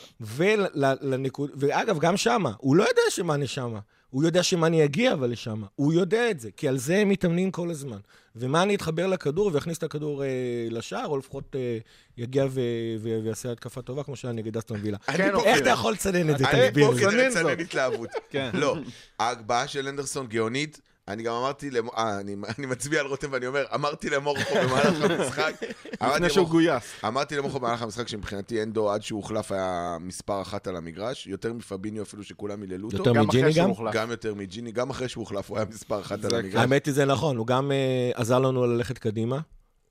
[1.55, 3.79] ואגב, גם שמה, הוא לא יודע שמאני שמה.
[4.11, 5.63] הוא יודע שמאני יגיע אבל לשם.
[5.75, 7.99] הוא יודע את זה, כי על זה הם מתאמנים כל הזמן.
[8.39, 10.29] ומאני יתחבר לכדור ויכניס את הכדור אה,
[10.71, 11.79] לשער, או לפחות אה,
[12.19, 12.61] יגיע ו-
[12.99, 14.99] ו- ויעשה התקפה טובה, כמו שהיה נגד אסטון וילה.
[15.09, 15.35] אני כן.
[15.45, 16.51] איך אתה יכול לצנן את זה?
[16.51, 16.93] אני פה.
[16.99, 17.61] כדי צנן לצנן.
[17.61, 18.11] התלהבות.
[18.31, 18.51] כן.
[18.55, 18.77] לא,
[19.19, 20.81] ההגבהה של אנדרסון גאונית.
[21.09, 25.11] אני גם אמרתי, למ- אה, אני- אני מצביע על רותם ואני אומר, אמרתי למורכו במהלך
[25.11, 25.53] המשחק,
[26.15, 26.83] לפני שהוא גויס.
[27.07, 31.53] אמרתי למורכו במהלך המשחק שמבחינתי אנדו עד שהוא הוחלף היה מספר אחת על המגרש, יותר
[31.53, 33.71] מפביניו אפילו שכולם היללו אותו, יותר גם מג'יני גם?
[33.93, 36.55] גם יותר מג'יני, גם אחרי שהוא הוחלף הוא היה מספר אחת על המגרש.
[36.61, 39.39] האמת היא זה נכון, הוא גם אה, עזר לנו ללכת קדימה.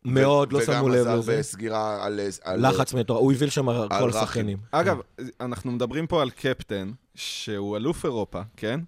[0.05, 1.31] מאוד, לא שמו לב וגם לזה.
[1.31, 2.19] עזר בסגירה על...
[2.43, 4.09] על- לחץ מטורף, הוא הוביל שם כל.
[4.09, 4.57] השחקנים.
[4.71, 4.97] אגב,
[5.41, 8.79] אנחנו מדברים פה על קפטן, שהוא אלוף אירופה, כן?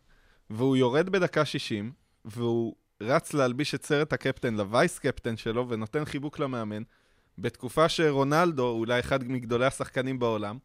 [0.49, 1.91] והוא יורד בדקה 60,
[2.27, 6.83] והוא רץ להלביש את סרט הקפטן לווייס קפטן שלו, ונותן חיבוק למאמן,
[7.37, 10.57] בתקופה שרונלדו, אולי אחד מגדולי השחקנים בעולם,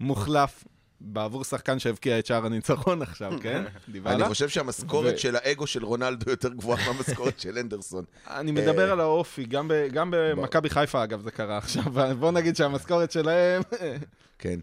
[0.00, 0.64] מוחלף
[1.00, 3.64] בעבור שחקן שהבקיע את שער הניצחון עכשיו, כן?
[3.88, 4.12] דיברה?
[4.14, 8.04] אני חושב שהמשכורת של האגו של רונלדו יותר גבוהה מהמשכורת של אנדרסון.
[8.26, 9.44] אני מדבר אה, על האופי,
[9.92, 12.14] גם במכבי חיפה, אגב, זה קרה עכשיו.
[12.18, 13.62] בוא נגיד שהמשכורת שלהם,
[14.38, 14.60] כן.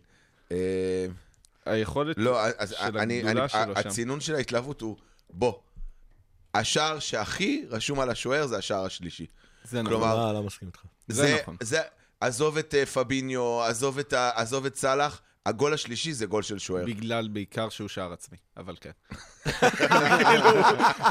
[0.52, 1.06] אה,
[1.66, 3.88] היכולת לא, של אני, הגדולה אני, שלו שם.
[3.90, 4.96] הצינון של ההתלהבות הוא,
[5.30, 5.54] בוא,
[6.54, 9.26] השער שהכי רשום על השוער זה השער השלישי.
[9.64, 9.94] זה נכון.
[9.94, 10.80] כלומר, לא, לא מסכים איתך.
[11.08, 11.58] זה נכון.
[11.62, 11.82] זה,
[12.20, 16.86] עזוב את אה, פביניו, עזוב את, עזוב את סאלח, הגול השלישי זה גול של שוער.
[16.86, 18.92] בגלל בעיקר שהוא שער עצמי, אבל כן.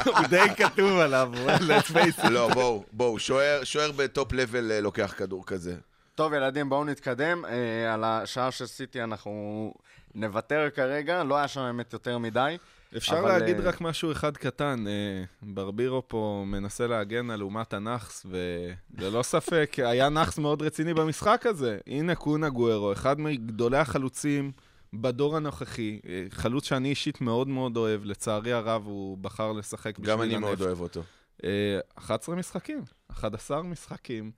[0.07, 2.29] הוא די כתוב עליו, let's face it.
[2.29, 5.77] לא, בואו, בואו, שוער שוער בטופ לבל אה, לוקח כדור כזה.
[6.15, 7.45] טוב, ילדים, בואו נתקדם.
[7.45, 9.75] אה, על השער של סיטי אנחנו
[10.15, 12.57] נוותר כרגע, לא היה שם באמת יותר מדי.
[12.97, 17.73] אפשר אבל, להגיד אה, רק משהו אחד קטן, אה, ברבירו פה מנסה להגן על אומת
[17.75, 21.79] הנאחס, וללא ספק, היה נאחס מאוד רציני במשחק הזה.
[21.87, 24.53] הנה קונה גוארו, אחד מגדולי החלוצים
[24.93, 30.11] בדור הנוכחי, אה, חלוץ שאני אישית מאוד מאוד אוהב, לצערי הרב הוא בחר לשחק בשביל
[30.11, 30.63] גם אני מאוד הנפט.
[30.63, 31.03] אוהב אותו.
[31.45, 34.31] אה, 11 משחקים, 11 משחקים,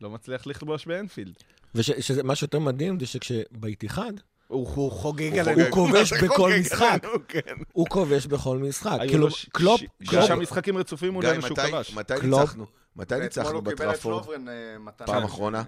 [0.00, 1.34] לא מצליח לכבוש באנפילד.
[1.74, 4.12] ומה שיותר מדהים זה שכשבאיתיחד,
[4.46, 5.74] הוא הוא חוגג הוא עלינו, הוא חוגג.
[5.74, 6.98] כובש מה זה בכל משחק.
[7.28, 7.40] כן.
[7.72, 8.98] הוא כובש בכל משחק.
[9.08, 11.94] כאילו, קלופ, שישה משחקים רצופים גיא, מולנו שהוא כבש.
[11.94, 12.14] מתי.
[12.22, 12.66] ניצחנו?
[12.96, 14.26] מתי ניצחנו הוא בטראפורד?
[14.48, 15.06] אה.
[15.06, 15.62] פעם אחרונה?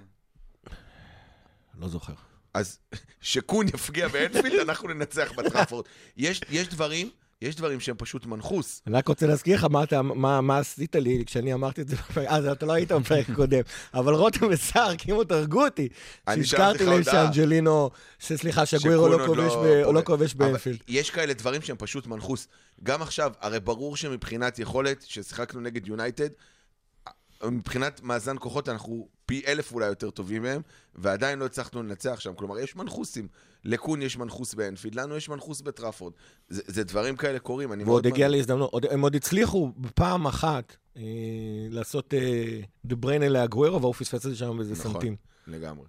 [1.78, 2.12] לא זוכר.
[2.54, 2.78] אז
[3.20, 5.84] שקון יפגיע באנפילד, אנחנו ננצח בטראפורד.
[6.16, 7.10] יש יש דברים,
[7.42, 8.82] יש דברים שהם פשוט מנחוס.
[8.86, 11.96] אני רק רוצה להזכיר לך מה, אתה, מה, מה עשית לי כשאני אמרתי את זה
[11.96, 13.60] בפרק, אז אתה לא היית בפרק הקודם,
[13.94, 15.88] אבל רותם וסער כמעט הרגו אותי.
[16.34, 17.02] שהזכרתי להם.
[17.02, 19.94] שאנג'לינו, שסליחה, שגווירו שקון לא עוד כובש לא ב-.
[19.94, 20.78] לא כובש באנפילד.
[20.88, 22.48] יש כאלה דברים שהם פשוט מנחוס.
[22.82, 26.28] גם עכשיו, הרי ברור שמבחינת יכולת, ששיחקנו נגד יונייטד,
[27.44, 30.62] מבחינת מאזן כוחות אנחנו פי אלף אולי יותר טובים מהם,
[30.94, 32.34] ועדיין לא הצלחנו לנצח שם.
[32.34, 33.28] כלומר, יש מנחוסים.
[33.64, 36.12] לקון יש מנחוס באנפילד, לנו יש מנחוס בטראפורד.
[36.48, 38.06] זה, זה דברים כאלה קורים, אני ועוד מאוד...
[38.14, 41.02] הגיע להזדמנות, עוד- הם עוד הצליחו בפעם אחת אה,
[41.70, 44.92] לעשות אה, דה בריינה לאגווירו, והוא פספס את זה שם באיזה נכון.
[44.92, 45.16] סנטים.
[45.46, 45.86] לגמרי.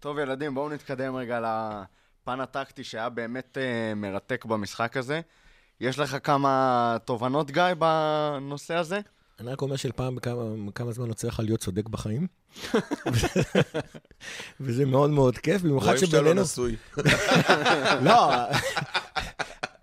[0.00, 5.20] טוב, ילדים, בואו נתקדם רגע לפן הטקטי שהיה באמת אה, מרתק במשחק הזה.
[5.80, 9.00] יש לך כמה תובנות, גיא, בנושא הזה?
[9.40, 10.42] אני רק אומר שלפעם בכמה
[10.74, 12.26] כמה זמן יוצא לך להיות צודק בחיים.
[14.60, 16.42] וזה מאוד מאוד כיף, במיוחד רואים שאתה לא שבינינו...
[16.42, 16.76] נשוי.
[18.06, 18.32] לא,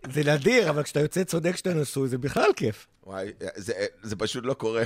[0.13, 2.87] זה נדיר, אבל כשאתה יוצא צודק כשאתה נשוי, זה בכלל כיף.
[3.03, 4.83] וואי, זה, זה פשוט לא קורה.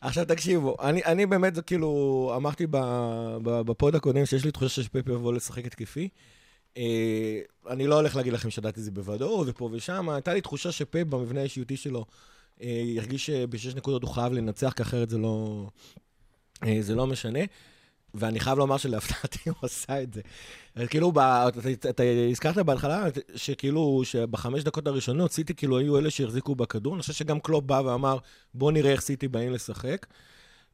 [0.00, 2.66] עכשיו תקשיבו, אני, אני באמת, זה כאילו, אמרתי
[3.42, 6.08] בפוד הקודם שיש לי תחושה שפפי יבוא לשחק התקפי.
[6.76, 10.72] אה, אני לא הולך להגיד לכם שידעתי את זה בוודאות, ופה ושם, הייתה לי תחושה
[10.72, 12.04] שפפ במבנה האישיותי שלו,
[12.60, 15.66] ירגיש שבשש נקודות הוא חייב לנצח, כי אחרת זה לא,
[16.62, 17.40] אה, זה לא משנה.
[18.14, 20.20] ואני חייב לומר שלהפתעתי הוא עשה את זה.
[20.86, 26.54] כאילו, ב, אתה, אתה הזכרת בהתחלה שכאילו, שבחמש דקות הראשונות, סיטי כאילו היו אלה שהחזיקו
[26.54, 26.94] בכדור.
[26.94, 28.18] אני חושב שגם קלופ בא ואמר,
[28.54, 30.06] בוא נראה איך סיטי באים לשחק.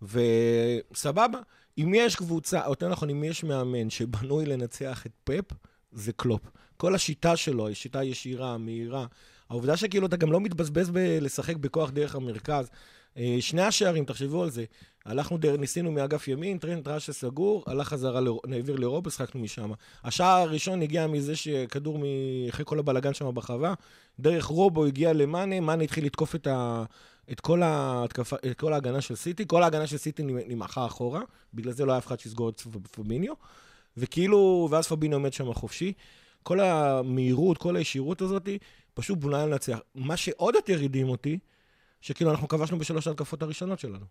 [0.03, 1.39] וסבבה,
[1.79, 5.45] אם יש קבוצה, או יותר נכון, אם יש מאמן שבנוי לנצח את פפ,
[5.93, 6.43] זה קלופ.
[6.77, 9.07] כל השיטה שלו היא שיטה ישירה, מהירה.
[9.53, 12.71] העובדה שכאילו אתה גם לא מתבזבז בלשחק בכוח דרך המרכז.
[13.17, 14.65] אה, שני השערים, תחשבו על זה.
[15.05, 18.21] הלכנו, דר, ניסינו מאגף ימין, טרנד ראה שסגור, הלך חזרה,
[18.53, 19.71] העביר לרובו, שחקנו משם.
[20.05, 22.03] השער הראשון הגיע מזה שכדור, מ...
[22.49, 23.75] אחרי כל הבלגן שם ברחבה,
[24.21, 26.85] דרך רובו הגיע למאנה, מאנה התחיל לתקוף את, ה...
[27.33, 31.21] את, כל ההתקפה, את כל ההגנה של סיטי, כל ההגנה של סיטי נמעכה אחורה,
[31.55, 32.61] בגלל זה לא היה אף אחד שיסגור את
[32.93, 33.35] פביניו,
[33.97, 35.93] וכאילו, ואז פביניו עומד שם חופשי.
[36.43, 38.49] כל המהירות, כל הישירות הזאת,
[38.95, 39.79] פשוט בונה לנצח.
[39.95, 41.39] מה שעוד יותר הדהים אותי,
[42.01, 44.07] שכאילו אנחנו כבשנו בשלוש ההתקפות הראשונות שלנו.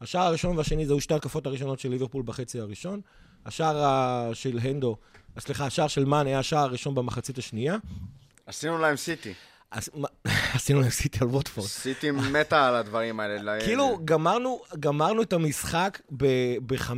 [0.00, 3.00] השער הראשון והשני זהו שתי התקפות הראשונות של ליברפול בחצי הראשון.
[3.46, 4.96] השער של הנדו,
[5.38, 7.76] סליחה, השער של מאן היה השער הראשון במחצית השנייה.
[8.46, 9.34] עשינו להם סיטי.
[10.54, 11.68] עשינו להם סיטי על ווטפורד.
[11.68, 13.56] סיטי מתה על הדברים האלה.
[13.56, 16.92] ל- כאילו, גמרנו, גמרנו את המשחק ב-15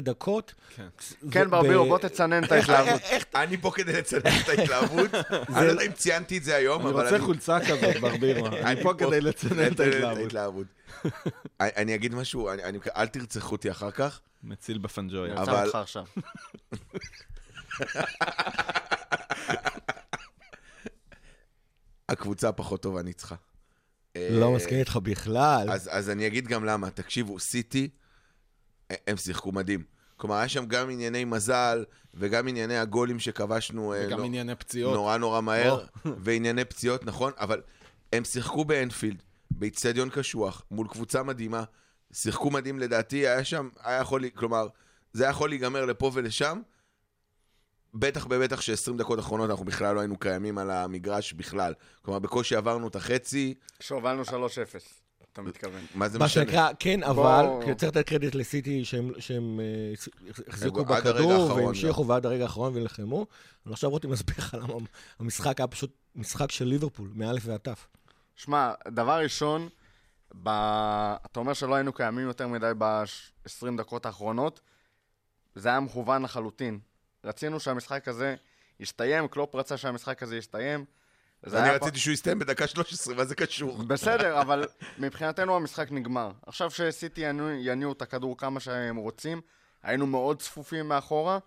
[0.00, 0.54] דקות.
[0.76, 0.86] כן.
[1.30, 3.00] כן, ברבירו, בוא תצנן את ההתלהבות.
[3.34, 5.10] אני פה כדי לצנן את ההתלהבות.
[5.56, 8.46] אני לא יודע אם ציינתי את זה היום, אני אבל רוצה חולצה כזאת, ברבירו.
[8.66, 10.66] אני פה כדי לצנן את ההתלהבות.
[11.60, 14.20] אני אני אגיד משהו, אני- אני- אל תרצחו אותי אחר כך.
[14.44, 15.32] מציל בפנג'ויה.
[15.32, 16.04] אני רוצה אותך עכשיו.
[22.08, 23.34] הקבוצה הפחות טובה ניצחה.
[24.16, 25.70] לא אה, מסכים איתך בכלל.
[25.70, 26.90] אז, אז אני אגיד גם למה.
[26.90, 27.88] תקשיבו, סיטי,
[29.06, 29.82] הם שיחקו מדהים.
[30.16, 34.94] כלומר, היה שם גם ענייני מזל, וגם ענייני הגולים שכבשנו אה, וגם לא- ענייני פציעות.
[34.94, 35.84] נורא נורא מהר,
[36.24, 37.60] וענייני פציעות, נכון, אבל
[38.12, 41.64] הם שיחקו באנפילד, באיצטדיון קשוח, מול קבוצה מדהימה,
[42.12, 44.66] שיחקו מדהים לדעתי, היה שם, היה יכול, כלומר,
[45.12, 46.60] זה היה יכול להיגמר לפה ולשם,
[47.94, 51.74] בטח ובטח ש-20 דקות אחרונות אנחנו בכלל לא היינו קיימים על המגרש בכלל.
[52.02, 54.28] כלומר, בקושי עברנו את החצי, כשהובלנו 3-0,
[55.32, 55.80] אתה מתכוון.
[55.94, 56.44] מה זה מה משנה?
[56.44, 57.44] שנקרא, כן, אבל,
[57.76, 59.92] צריך לתת קרדיט לסיטי שהם, שהם אה,
[60.48, 63.26] החזיקו בכדור והמשיכו ועד הרגע האחרון ונלחמו.
[63.66, 64.74] אבל עכשיו רותי מסביר לך למה
[65.18, 67.86] המשחק היה פשוט משחק של ליברפול, מאלף ועד תף.
[68.36, 69.68] שמע, דבר ראשון,
[70.42, 70.48] ב...
[71.26, 74.60] אתה אומר שלא היינו קיימים יותר מדי ב-20 דקות האחרונות,
[75.54, 76.78] זה היה מכוון לחלוטין.
[77.28, 78.34] רצינו שהמשחק הזה
[78.80, 80.84] יסתיים, קלופ רצה שהמשחק הזה יסתיים.
[81.46, 83.82] אני רציתי שהוא יסתיים בדקה 13, מה זה קשור?
[83.82, 84.64] בסדר, אבל
[84.98, 86.30] מבחינתנו המשחק נגמר.
[86.46, 87.20] עכשיו שסיטי
[87.60, 89.40] יניעו- את הכדור כמה שהם רוצים,
[89.82, 91.38] היינו מאוד צפופים מאחורה.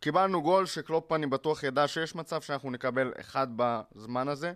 [0.00, 4.52] קיבלנו גול שקלופ אני בטוח ידע שיש מצב שאנחנו נקבל אחד בזמן הזה.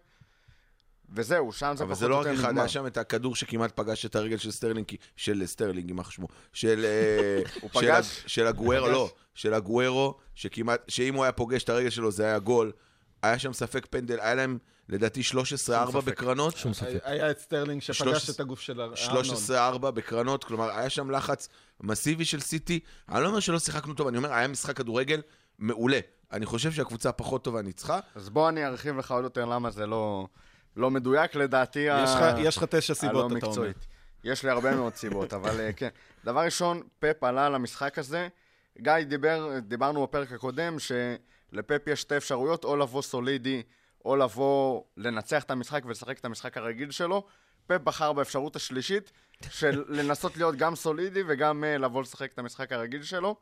[1.11, 2.61] וזהו, שם זה אבל פחות זה לא או רק יותר אחד, נגמר.
[2.61, 6.85] היה שם את הכדור שכמעט פגש את הרגל של סטרלינג, של סטרלינג, יימח שמו, של...
[6.85, 8.25] אה, הוא פגש?
[8.27, 8.89] של אגוארו?
[8.89, 12.73] לא, של אגוארו, שכמעט, שאם הוא היה פוגש את הרגל שלו זה היה גול.
[13.23, 16.05] היה שם ספק פנדל, היה להם לדעתי 13-4 ספק.
[16.05, 16.57] בקרנות.
[16.57, 16.99] שום ספק.
[17.05, 18.97] היה את סטרלינג שפגש את הגוף של ארנולד.
[19.79, 21.49] 13-4 בקרנות, כלומר, היה שם לחץ
[21.81, 22.81] מסיבי של סיטי.
[23.09, 25.21] אני לא אומר שלא שיחקנו טוב, אני אומר, היה משחק כדורגל
[25.59, 25.99] מעולה.
[26.33, 28.01] אני חושב שהקבוצה הפחות טובה ניצחה.
[28.15, 30.27] אז בוא אני ארחיב לך עוד יותר למה זה לא,
[30.77, 31.91] לא מדויק לדעתי.
[31.91, 33.71] ה- יש לך- יש לך תשע סיבות, אתה אומר.
[34.25, 35.89] יש לי הרבה מאוד סיבות, אבל אה, כן.
[36.25, 38.29] דבר ראשון, פפ עלה למשחק הזה.
[38.79, 43.63] גיא דיבר, דיברנו בפרק הקודם, שלפפ יש שתי אפשרויות, או לבוא סולידי,
[44.05, 47.27] או לבוא לנצח את המשחק ולשחק את המשחק הרגיל שלו.
[47.67, 49.13] פפ בחר באפשרות השלישית,
[49.51, 53.37] של לנסות להיות גם סולידי וגם אה, לבוא לשחק את המשחק הרגיל שלו.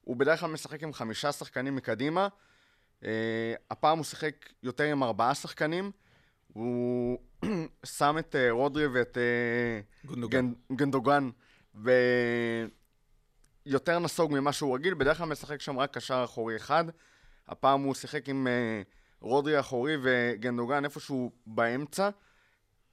[0.00, 2.28] הוא בדרך כלל משחק עם חמישה שחקנים מקדימה.
[3.00, 3.04] Uh,
[3.70, 5.90] הפעם הוא שיחק יותר עם ארבעה שחקנים.
[6.52, 7.18] הוא
[7.98, 10.52] שם את uh, רודרי ואת uh, גונדוגן.
[10.72, 11.30] גנדוגן
[13.66, 14.94] ויותר נסוג ממה שהוא רגיל.
[14.94, 16.84] בדרך כלל משחק שם רק קשר אחורי אחד.
[17.48, 18.86] הפעם הוא שיחק עם uh,
[19.20, 22.10] רודרי אחורי וגנדוגן איפשהו באמצע.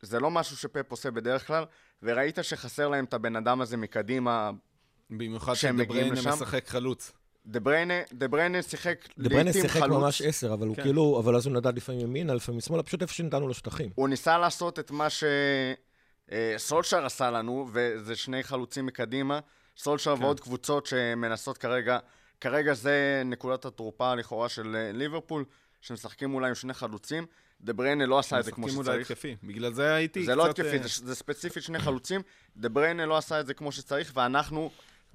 [0.01, 1.65] זה לא משהו שפפ עושה בדרך כלל,
[2.03, 4.51] וראית שחסר להם את הבן אדם הזה מקדימה.
[5.09, 6.35] במיוחד כשהם מגיעים שדבריינה.
[6.35, 7.11] משחק חלוץ.
[7.45, 10.03] דה בריינה, דה בריינה שיחק דבריינה לעיתים שיחק חלוץ.
[10.03, 10.83] ממש עשר, אבל הוא כן.
[10.83, 13.89] כאילו, אבל אז הוא נדד לפעמים ימינה, לפעמים שמאלה, פשוט איפה שנתנו לו שטחים.
[13.95, 15.07] הוא ניסה לעשות את מה
[16.29, 19.39] שסולשר עשה לנו, וזה שני חלוצים מקדימה.
[19.79, 20.23] סולשר כן.
[20.23, 21.99] ועוד קבוצות שמנסות כרגע,
[22.41, 25.45] כרגע זה נקודת התורפה לכאורה של אה, ליברפול,
[25.81, 27.25] שמשחקים אולי עם שני חלוצים.
[27.61, 29.11] דה בריינה לא עשה את זה כמו משחקים אולי שצריך.
[29.11, 29.35] התקפי.
[29.43, 32.21] בגלל זה הייתי זה לא קצת, התקפי, אה, זה, זה ספציפית שני חלוצים.
[32.57, 34.71] דה בריינה לא עשה את זה כמו שצריך, ואנחנו,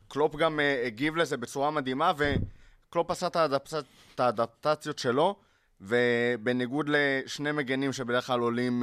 [0.09, 3.75] קלופ גם uh, הגיב לזה בצורה מדהימה, וקלופ עשה את, האדפצ...
[4.15, 5.37] את האדפטציות שלו,
[5.81, 8.83] ובניגוד לשני מגנים שבדרך כלל עולים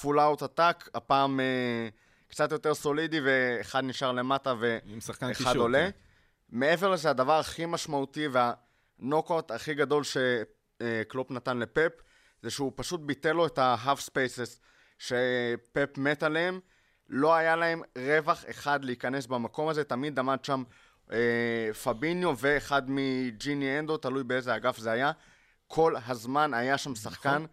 [0.00, 2.05] full out attack, הפעם uh,
[2.36, 4.86] קצת יותר סולידי, ואחד נשאר למטה ואחד.
[5.56, 5.90] עולה.
[5.90, 5.90] כן.
[6.48, 11.92] מעבר לזה, הדבר הכי משמעותי והנוקאוט הכי גדול שקלופ נתן לפפ,
[12.42, 14.60] זה שהוא פשוט ביטל לו את ה-half spaces
[14.98, 16.60] שפפ מת עליהם.
[17.08, 20.62] לא היה להם רווח אחד להיכנס במקום הזה, תמיד עמד שם
[21.12, 25.12] אה, פביניו ואחד מג'יני אנדו, תלוי באיזה אגף זה היה.
[25.66, 27.44] כל הזמן היה שם שחקן,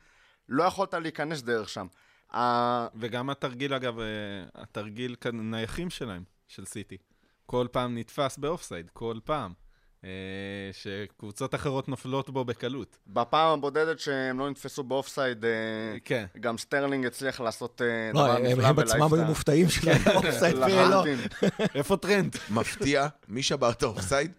[0.50, 1.88] לא יכולת להיכנס דרך שם.
[2.96, 4.06] וגם התרגיל, אגב, אה,
[4.56, 6.98] התרגיל נייחים שלהם, של סיטי.
[7.46, 9.54] כל פעם נתפס באופסייד, כל פעם.
[10.04, 10.10] אה,
[10.72, 12.98] שקבוצות אחרות נופלות בו בקלות.
[13.08, 15.52] בפעם הבודדת שהם לא נתפסו באופסייד, אה,
[16.06, 16.26] כן.
[16.40, 17.82] גם סטרלינג הצליח לעשות
[18.14, 20.68] לא, דבר הם נפלא הם עצמם ולהעיף היו מופתעים שהיה אופסייד ולא.
[20.68, 21.18] לחלוטין.
[21.76, 22.36] איפה טרנד?
[22.50, 24.32] מפתיע, מי שבר את האופסייד?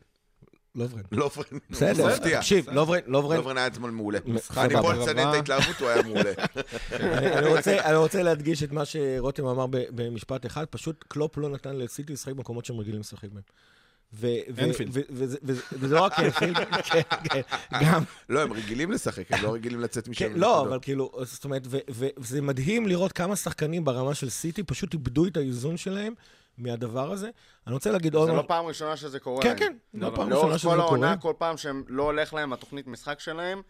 [0.74, 1.02] לוברן.
[1.12, 1.44] לוברן.
[1.70, 2.38] בסדר, מפתיע.
[2.38, 4.18] תקשיב, לוברן, לוברן, לוברן היה אתמול מעולה.
[4.56, 4.92] אני פה.
[4.94, 6.32] לצנן את ההתלהבות, הוא היה מעולה.
[6.92, 11.48] אני, רוצה, אני רוצה להדגיש את מה שרותם אמר ב- במשפט אחד, פשוט קלופ לא
[11.48, 13.42] נתן לסיטי לשחק במקומות שהם רגילים לשחק בהם.
[14.58, 14.90] אנפילד.
[15.10, 15.38] וזה-
[15.82, 16.56] לא רק אנפילד,
[16.92, 17.40] כן, כן,
[17.84, 20.28] גם, לא, הם רגילים לשחק, הם לא רגילים לצאת משם.
[20.28, 20.60] כן, לא.
[20.62, 24.92] אבל כאילו, זאת אומרת, ו- ו- וזה מדהים לראות כמה שחקנים ברמה של סיטי פשוט
[24.92, 26.12] איבדו את האיזון שלהם
[26.58, 27.30] מהדבר הזה.
[27.66, 28.28] אני רוצה להגיד עוד...
[28.28, 29.54] זה לא פעם ראשונה שזה קורה כן.
[29.58, 30.84] כן, לא פעם ראשונה לאורך שזה כל קורה.
[30.86, 33.62] העונה, כל פעם שהם לא הולך להם התוכנית משחק שלהם,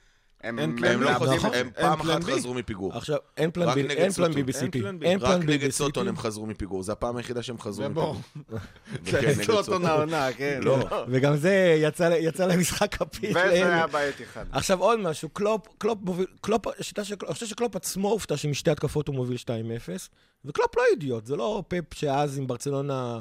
[0.44, 1.46] הם אין הם הם לא את זה.
[1.46, 2.32] הם אין פעם פלן אחת בי.
[2.32, 2.92] חזרו מפיגור.
[2.96, 4.42] עכשיו, אין פלן בי, אין פלן בי.
[4.42, 4.78] בסיטי.
[4.78, 5.06] אין פלן בי.
[5.06, 6.08] אין רק נגד סוטון בסיטי.
[6.08, 7.84] הם חזרו מפיגור, זו הפעם היחידה שהם חזרו.
[7.84, 8.16] מפיגור.
[9.12, 9.84] נגד סוטון.
[9.84, 10.60] העונה, כן.
[10.62, 11.76] לא, וגם זה
[12.20, 13.30] יצא למשחק כפית.
[13.30, 13.50] וזה.
[13.50, 14.44] היה בעייתי אחד.
[14.52, 18.70] עכשיו עוד משהו, קלופ, קלופ מוביל, קלופ, השיטה של, אני חושב שקלופ עצמו הופתע שמשתי
[18.70, 19.48] התקפות הוא מוביל 2-0,
[20.44, 23.20] וקלופ לא אידיוט, זה לא פפ שאז עם ברצלונה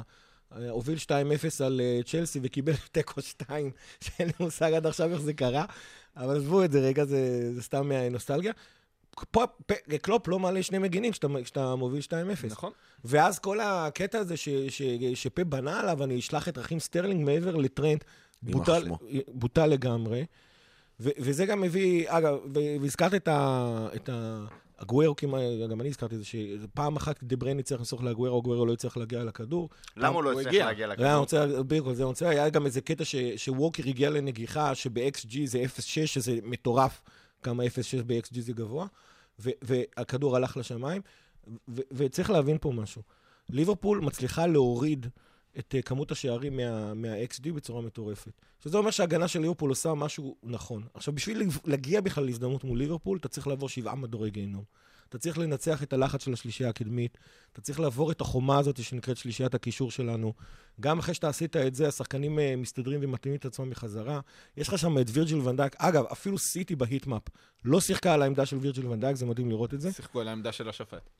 [0.56, 1.10] אה, הוביל 2-0
[1.64, 3.70] על אה, צ'לסי וקיבל תיקו 2,
[4.04, 5.64] שאין לי מושג עד עכשיו איך זה קרה,
[6.16, 7.90] אבל עזבו את זה רגע, זה, זה סתם.
[9.30, 9.72] פה, פ,
[10.02, 12.46] קלופ לא מעלה שני מגינים כשאתה, מוביל 2-0.
[12.50, 12.72] נכון.
[13.04, 14.82] ואז כל הקטע הזה ש, ש,
[15.14, 18.04] שפפ בנה עליו, אני אשלח את רחים סטרלינג מעבר לטרנד,
[18.42, 18.88] בוטל.
[19.28, 20.26] בוטל לגמרי.
[21.00, 23.88] ו- וזה גם מביא, אגב, ו- והזכרת את ה...
[23.94, 24.44] את ה...
[24.78, 28.66] אגוארו כמעט, גם אני הזכרתי את זה, שפעם אחת דה בריינה צריך לשלוח לאגוארו, אגוארו
[28.66, 29.68] לא הצליח להגיע לכדור.
[29.96, 30.66] למה הוא לא הצליח הגיע.
[30.66, 31.14] להגיע לכדור?
[31.16, 31.46] רוצה
[31.84, 35.82] כל זה, רוצה, היה גם איזה קטע ש- שווקר הגיע לנגיחה, שב- XG זה 0.6,
[36.06, 37.02] שזה מטורף,
[37.42, 37.68] כמה 0.6
[38.06, 38.86] ב-XG זה גבוה,
[39.40, 41.02] ו- והכדור הלך לשמיים,
[41.68, 43.02] ו- וצריך להבין פה משהו.
[43.50, 45.06] ליברפול מצליחה להוריד
[45.58, 48.32] את אה, כמות השערים מה, מה-XG בצורה מטורפת.
[48.64, 50.82] שזה אומר שההגנה של ליברפול עושה משהו נכון.
[50.94, 54.64] עכשיו, בשביל להגיע בכלל להזדמנות מול ליברפול, אתה צריך לעבור שבעה מדורי גיהנום.
[55.08, 57.18] אתה צריך לנצח את הלחץ של השלישייה הקדמית,
[57.52, 60.32] אתה צריך לעבור את החומה הזאת שנקראת שלישיית הקישור שלנו.
[60.80, 64.20] גם אחרי שאתה עשית את זה, השחקנים אה, מסתדרים ומתאימים את עצמם בחזרה.
[64.56, 65.76] יש לך שם את וירג'יל ונדייק.
[65.78, 67.22] אגב, אפילו סיטי ב heatmap
[67.64, 69.92] לא שיחקה על העמדה של וירג'יל ונדייק, זה מדהים לראות את זה.
[69.92, 71.10] שיחקו על העמדה של השופט.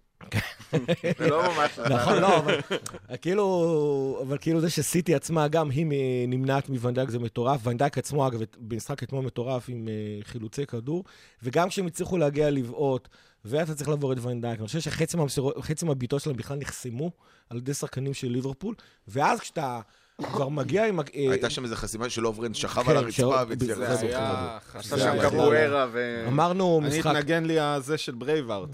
[1.20, 1.42] לא.
[1.94, 2.60] נכון, לא, אבל
[3.22, 5.86] כאילו, אבל כאילו זה שסיטי עצמה, גם היא
[6.28, 7.66] נמנעת מוונדייק זה מטורף.
[7.66, 11.04] ונדייק עצמו, אגב, במשחק אתמול מטורף עם אה, חילוצי כדור,
[11.42, 13.08] וגם כשהם הצליחו להגיע לבעוט,
[13.44, 17.10] ואתה צריך לעבור את ונדייק, אני חושב שחצי מהבעיטות שלהם בכלל נחסמו
[17.50, 18.74] על ידי שחקנים של ליברפול,
[19.08, 19.80] ואז כשאתה
[20.22, 21.00] כבר מגיע עם...
[21.00, 24.02] ה- אה, הייתה שם איזו חסימה של לוברן שכב כן, על הרצפה והצליח זה לעשות
[24.02, 24.80] היה כדור.
[24.80, 24.98] עשה.
[24.98, 26.24] שם זה- קבוארה ו...
[26.28, 27.06] אמרנו אני משחק...
[27.16, 28.68] התנגן לי הזה של Braveheart.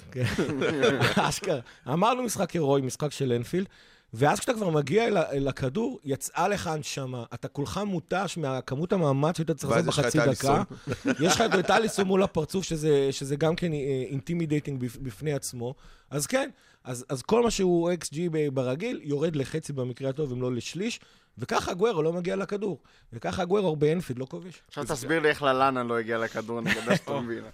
[1.16, 1.58] אשכרה.
[1.88, 3.66] אמרנו משחק הירואי, משחק של אנפילד,
[4.14, 7.24] ואז כשאתה כבר מגיע אל, הכדור, יצאה לך הנשמה.
[7.34, 10.62] אתה כולך מותש מהכמות המאמץ שהיית צריך לעשות בחצי דקה.
[11.26, 13.72] יש לך את אליסון מול הפרצוף, שזה, שזה גם כן
[14.10, 15.74] intimidating בפני עצמו.
[16.10, 16.50] אז כן,
[16.84, 18.16] אז, אז כל מה שהוא XG
[18.52, 21.00] ברגיל, יורד לחצי במקרה הטוב, אם לא לשליש,
[21.40, 22.82] וככה גוורו לא מגיע לכדור.
[23.12, 24.62] וככה גוורו באנפילד לא כובש.
[24.68, 27.48] עכשיו תסביר לי איך ללאנה לא הגיע לכדור נגד אסטון וילה.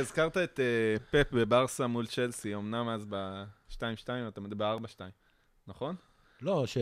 [0.00, 5.00] הזכרת את אה, פפ בברסה מול צ'לסי, אמנם אז ב-2-2, אתה מדבר 4-2,
[5.66, 5.96] נכון?
[6.42, 6.78] לא, ש...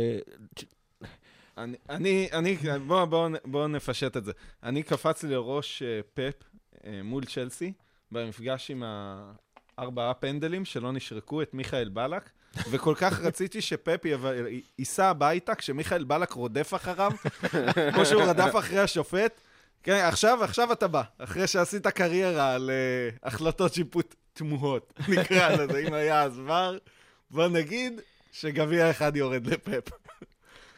[1.59, 4.33] אני, אני, אני בוא, בוא, בוא נפשט את זה.
[4.63, 6.43] אני קפץ לי לראש אה, פפ
[6.85, 7.73] אה, מול צ'לסי,
[8.13, 8.83] במפגש עם
[9.79, 12.31] הארבעה פנדלים שלא נשרקו, את מיכאל בלק,
[12.71, 14.27] וכל כך רציתי שפפ יב-
[14.79, 17.13] ייסע הביתה כשמיכאל בלק רודף אחריו,
[17.95, 19.41] כמו שהוא רדף אחרי השופט.
[19.83, 25.79] כן, עכשיו, עכשיו אתה בא, אחרי שעשית קריירה על uh, החלטות שיפוט תמוהות, נקרא לזה,
[25.79, 26.77] אם היה אז ור,
[27.31, 28.01] בוא נגיד
[28.33, 29.89] שגביע אחד יורד לפפ.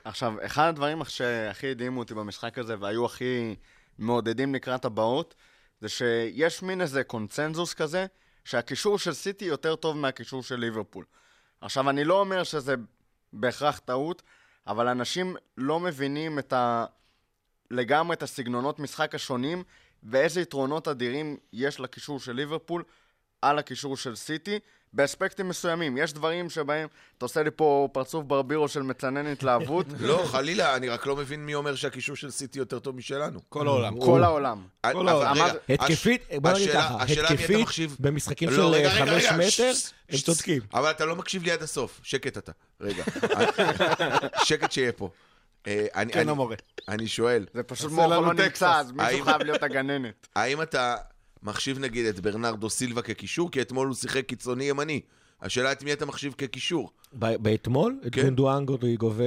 [0.05, 3.55] עכשיו, אחד הדברים שהכי הדהימו אותי במשחק הזה, והיו הכי
[3.99, 5.35] מעודדים לקראת הבאות,
[5.81, 8.07] זה שיש מין איזה קונצנזוס כזה,
[8.45, 11.05] שהקישור של סיטי יותר טוב מהקישור של ליברפול.
[11.61, 12.75] עכשיו, אני לא אומר שזה
[13.33, 14.23] בהכרח טעות,
[14.67, 16.87] אבל אנשים לא מבינים את ה...
[17.71, 19.65] לגמרי את הסגנונות משחק השונים,
[20.03, 22.85] ואיזה יתרונות אדירים יש לקישור של ליברפול
[23.43, 24.59] על הקישור של סיטי,
[24.93, 25.97] באספקטים מסוימים.
[25.99, 30.89] יש דברים שבהם, אתה עושה לי פה פרצוף ברבירו של מצנן התלהבות, לא, חלילה, אני
[30.89, 33.41] רק לא מבין מי אומר שהקישור של סיטי יותר טוב משלנו.
[33.49, 34.01] כל העולם.
[34.01, 34.63] כל העולם.
[34.85, 35.33] אבל העולם.
[35.35, 37.67] רגע, התקפית, בוא נגיד ככה, התקפית
[38.01, 39.25] במשחקים לא, של אה, חמש
[39.61, 39.73] מטר,
[40.09, 40.19] הם.
[40.19, 40.63] צודקים.
[40.75, 42.01] אבל אתה לא מקשיב לי עד הסוף.
[42.03, 42.53] שקט אתה.
[42.81, 43.05] רגע.
[44.45, 45.09] שקט שיהיה פה.
[45.67, 46.57] אה, אני- כן, המורה.
[46.89, 48.73] אני שואל, זה פשוט לנו לא נמצא.
[48.75, 50.27] אז מישהו חייב להיות הגננת.
[50.37, 50.95] האם אתה
[51.43, 53.51] מחשיב נגיד את ברנרדו סילבה כקישור?
[53.51, 55.01] כי אתמול הוא שיחק קיצוני ימני.
[55.43, 56.91] השאלה את מי אתה מחשיב כקישור.
[57.19, 58.23] ב- באתמול, את כן.
[58.23, 59.23] גונדואן רודריגו ו...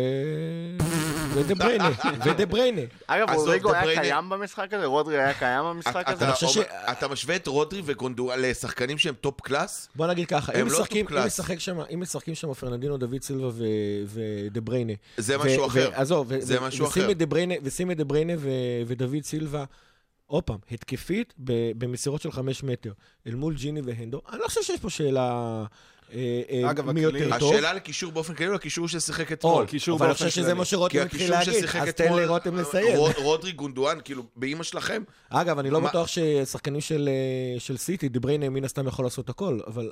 [1.34, 1.90] ודה בריינה,
[2.26, 2.82] ודה בריינה.
[3.08, 4.86] אגב, רודריגו היה קיים במשחק הזה?
[4.86, 6.26] רודרי היה קיים במשחק הזה?
[6.92, 9.90] אתה משווה את רודרי וגונדואן לשחקנים שהם top class?
[9.96, 11.06] בוא נגיד ככה, אם לא משחקים,
[11.50, 13.64] אם שם, משחקים שם פרננדיניו, דוד סילבה ו-
[14.06, 14.94] ודה בריינה.
[15.18, 15.90] זה משהו אחר.
[15.94, 17.12] עזוב, ושים אחר.
[17.12, 18.50] את דה בריינה- ושים את דה בריינה ו-
[18.88, 19.64] ודוד סילבה,
[20.32, 21.34] עוד פעם, התקפית
[21.78, 22.92] במסירות של חמש מטר,
[23.28, 24.22] אל מול ג'יני והנדו.
[24.32, 25.64] אני לא חושב שיש פה שאלה
[26.14, 27.54] אה, אה, אגב, מי יותר טוב.
[27.54, 29.66] השאלה לקישור באופן כללי הוא הקישור ששיחק אתמול.
[29.98, 30.54] אבל אני חושב שזה.
[30.54, 31.90] מה שרותם התחיל להגיד, אז.
[31.94, 32.98] תן לרותם לסיים.
[32.98, 35.04] רוד- רודרי גונדואן, כאילו, באימא שלכם.
[35.30, 37.10] אגב, אני לא בטוח ששחקנים של,
[37.72, 39.92] אה, סיטי, דה בריינה מן הסתם יכול לעשות הכל, אבל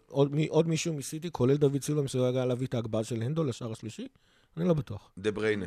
[0.49, 4.07] עוד מישהו מסיטי, כולל דוד סילבה, מסוגל להביא את ההגבהה של הנדו לשער השלישי?
[4.57, 5.11] אני לא בטוח.
[5.17, 5.65] דה בריינה.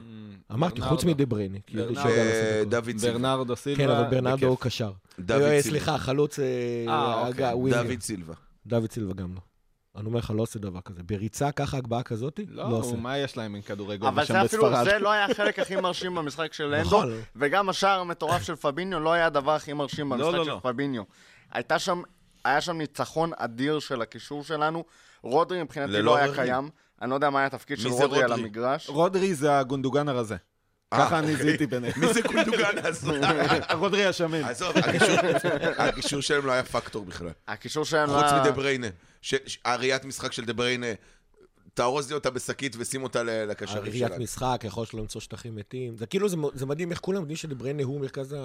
[0.52, 0.80] אמרתי.
[0.80, 1.58] חוץ ברנרדו.
[1.70, 2.76] שיודע לעשות הכל.
[2.76, 3.18] ודוד סילבה.
[3.18, 3.84] ברנרדו סילבה.
[3.84, 4.56] כן, אבל ברנרדו הוא.
[4.60, 4.92] קשר.
[5.18, 5.62] דוד אה, סילבה.
[5.62, 6.38] סליחה, חלוץ...
[6.38, 6.44] אה,
[6.88, 7.52] אה, אוקיי.
[7.70, 8.34] דוד סילבה.
[8.66, 9.40] דוד סילבה גם לא.
[9.96, 11.02] אני אומר לך, לא עושה דבר כזה.
[11.02, 12.96] בריצה ככה, הגבהה כזאת, לא, לא עושה.
[12.96, 14.84] מה יש להם עם כדורגל אבל שם זה אפילו, בספרד?
[14.84, 17.12] זה לא היה החלק הכי מרשים במשחק של אנדו, נכון.
[17.36, 20.60] וגם השער המטורף של פביניו לא היה הדבר הכי מרשים לא, במשחק לא, של.
[20.62, 21.02] פביניו.
[21.52, 22.02] הייתה שם,
[22.44, 24.84] היה שם ניצחון אדיר של הקישור שלנו.
[25.22, 26.34] רודרי מבחינתי לא היה.
[26.34, 26.68] קיים.
[27.02, 28.44] אני לא יודע מה היה התפקיד של זה רודרי על רודרי?
[28.44, 28.88] המגרש.
[28.88, 30.36] רודרי זה הגונדוגן הרזה.
[30.94, 31.44] ככה אני אוקיי.
[31.44, 31.92] זיהיתי ביניהם.
[31.96, 33.08] מי זה קונדוגן אז?
[33.80, 34.44] רודרי השמן.
[34.44, 34.72] עזוב,
[35.78, 37.30] הקישור- שלהם לא היה פקטור בכלל.
[37.48, 38.40] הקישור שלנו חוץ היה...
[38.42, 38.86] מדה בריינה.
[39.22, 40.86] ש- ש- הראיית משחק של דה בריינה,
[41.74, 44.22] תארוז לי אותה בשקית ושים אותה לקשרים ראיית שלנו.
[44.24, 45.96] משחק, יכול שלא למצוא שטחים מתים.
[45.96, 48.36] זה כאילו, זה מדהים איך כולם יודעים שדיבריינה הוא מרכז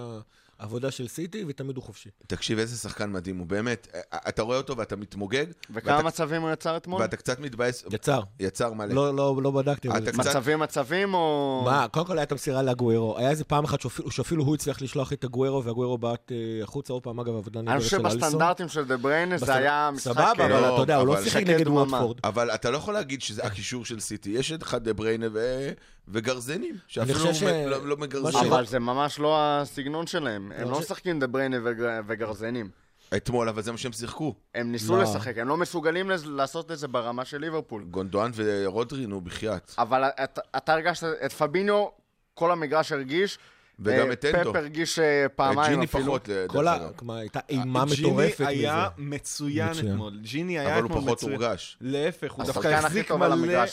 [0.60, 2.10] העבודה של סיטי, ותמיד הוא חופשי.
[2.28, 3.88] תקשיב, איזה שחקן מדהים הוא, באמת.
[4.12, 7.02] א- אתה רואה אותו ואתה מתמוגג, וכמה ואתה- מצבים הוא יצר אתמול?
[7.02, 7.84] ואתה קצת מתבאס.
[7.94, 8.22] יצר.
[8.40, 8.94] יצר מלא.
[8.96, 11.62] לא, לא, לא בדקתי, קצת- מצבים מצבים או...
[11.66, 13.18] מה, קודם כל הייתה מסירה לאגוארו.
[13.18, 16.94] היה איזה פעם אחת שאפילו, שאפילו הוא הצליח לשלוח את אגוארו, ואגוארו בעט אה, החוצה
[16.94, 18.20] עוד פעם, אגב, עבודה אני נהדרת חושב של אליסון.
[18.22, 20.14] שבסטנדרטים של דה בריינה זה היה משחק...
[20.14, 21.68] סבבה, אבל אה, לא, אתה יודע, הוא לא שיחק נגד.
[21.68, 22.18] ווטפורד.
[22.24, 24.30] אבל אתה לא יכול להגיד שזה הקישור של סיטי.
[24.30, 25.70] יש את לך דה בריינה ו...
[26.08, 28.54] וגרזנים, שאפילו חושב ש- לא- לא- לא מגרזנים.
[28.54, 30.52] אבל זה ממש לא הסגנון שלהם.
[30.56, 32.70] הם לא משחקים דה בריינה וגר- וגרזנים.
[33.18, 34.36] אתמול, אבל זה מה שהם שיחקו.
[34.56, 35.04] הם ניסו לא.
[35.04, 37.84] לשחק, הם לא מסוגלים לז- לעשות את זה ברמה של ליברפול.
[37.84, 39.72] גונדואן ורודרי, נו, בחייאת.
[39.78, 41.88] אבל את- אתה הרגשת, את פביניו,
[42.34, 43.40] כל המגרש הרגיש.
[43.80, 44.50] וגם אה, את אנדו.
[44.50, 46.04] פפ הרגיש אה, פעמיים ג'יני אפילו.
[46.04, 46.76] פחות, דרך כל ה...
[46.76, 46.92] אגב.
[46.96, 48.48] כלומר, הייתה אימה ג'יני מטורפת מזה.
[48.48, 49.92] היה מצוין מצוין.
[49.92, 50.20] אתמול.
[50.22, 51.42] ג'יני היה אבל הוא אתמול פחות מצוין.
[51.42, 51.78] הורגש.
[51.82, 53.64] להפך, הוא דווקא החזיק מלא.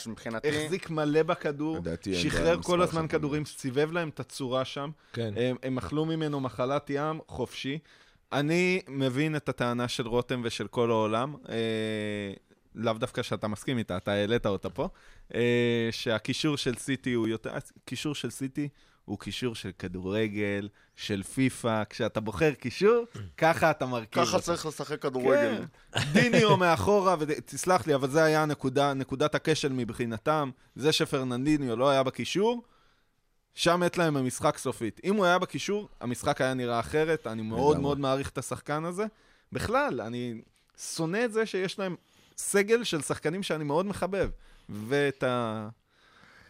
[0.45, 1.79] החזיק מלא בכדור,
[2.13, 4.91] שחרר כל הזמן כדורים, סיבב להם את הצורה שם.
[5.13, 5.35] כן.
[5.63, 7.79] הם, אכלו ממנו מחלת ים חופשי.
[8.33, 11.57] אני מבין את הטענה של רותם ושל כל העולם, אה,
[12.75, 14.89] לאו דווקא שאתה מסכים איתה, אתה העלית אותה פה,
[15.35, 17.51] אה, שהקישור של סיטי הוא יותר...
[17.85, 18.69] קישור של סיטי
[19.05, 23.05] הוא קישור של כדורגל, של פיפא, כשאתה בוחר קישור,
[23.37, 24.41] ככה אתה מרכיב ככה.
[24.41, 25.65] צריך לשחק כדורגל.
[25.93, 30.51] כן, דיניו מאחורה, ותסלח לי, אבל זה היה נקודה, נקודת הכשל מבחינתם.
[30.77, 32.63] זה שפרננדיניו לא היה בקישור,
[33.55, 35.01] שם מת להם המשחק סופית.
[35.05, 37.27] אם הוא היה בקישור, המשחק היה נראה אחרת.
[37.27, 37.81] אני מאוד.
[37.81, 39.07] מאוד מעריך את השחקן הזה.
[39.53, 40.41] בכלל, אני
[40.79, 41.97] שונא את זה שיש להם
[42.37, 44.31] סגל של שחקנים שאני מאוד מחבב.
[44.69, 45.69] ואת ה...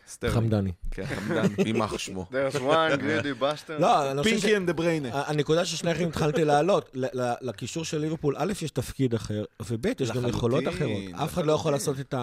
[0.08, 0.40] סטרלינג.
[0.42, 0.72] חמדני.
[0.90, 1.48] כן, חמדני.
[1.66, 2.26] יימח שמו.
[2.32, 3.78] That one, greedy, bastard.
[3.78, 4.40] לא, אני חושב ש...
[4.40, 5.22] Pinky and דה בריינה.
[5.26, 10.10] הנקודה ששניכם התחלתי להעלות, ל- ל- לקישור של ליברפול, א', יש תפקיד אחר, וב', יש
[10.10, 11.02] גם יכולות אחרות.
[11.14, 11.72] אף אחד לא יכול.
[11.72, 12.14] לעשות את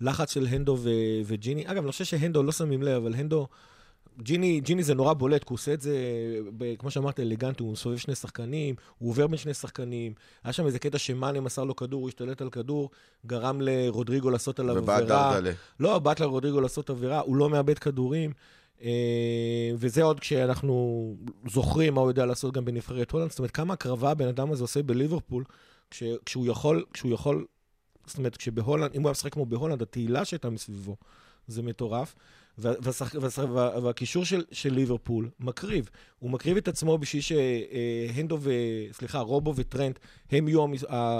[0.00, 0.90] הלחץ של הנדו ו-
[1.26, 1.64] וג'יני.
[1.66, 3.46] אגב, אני חושב שהנדו, לא שמים לב, אבל הנדו,
[4.22, 5.96] ג'יני, ג'יני זה נורא בולט, כי הוא עושה את זה,
[6.58, 10.12] ב- כמו שאמרת, אלגנטי, הוא מסובב שני שחקנים, הוא עובר בין שני שחקנים.
[10.44, 12.90] היה שם איזה קטע שמאנה מסר לו כדור, הוא השתלט על כדור,
[13.26, 15.00] גרם לרודריגו לעשות עליו עבירה.
[15.00, 15.52] דרדלה.
[15.80, 18.32] לא, באת לרודריגו לעשות עבירה, הוא לא מאבד כדורים.
[18.82, 21.14] אה, וזה עוד כשאנחנו
[21.46, 23.30] זוכרים מה הוא יודע לעשות גם בנבחרת הולנד.
[23.30, 25.44] זאת אומרת, כמה הקרבה הבן אדם הזה עושה בליברפול,
[25.90, 27.46] כש, כשהוא יכול, כשהוא יכול,
[28.06, 30.96] זאת אומרת, כשבהולנד, אם הוא היה משחק כמו בהולנד, התהילה שהייתה מסביבו,
[31.48, 32.14] זה מטורף.
[32.58, 35.90] והקישור של, של ליברפול מקריב.
[36.18, 38.50] הוא מקריב את עצמו בשביל שהנדו ו...
[38.92, 39.98] סליחה, רובו וטרנט,
[40.30, 40.66] הם יהיו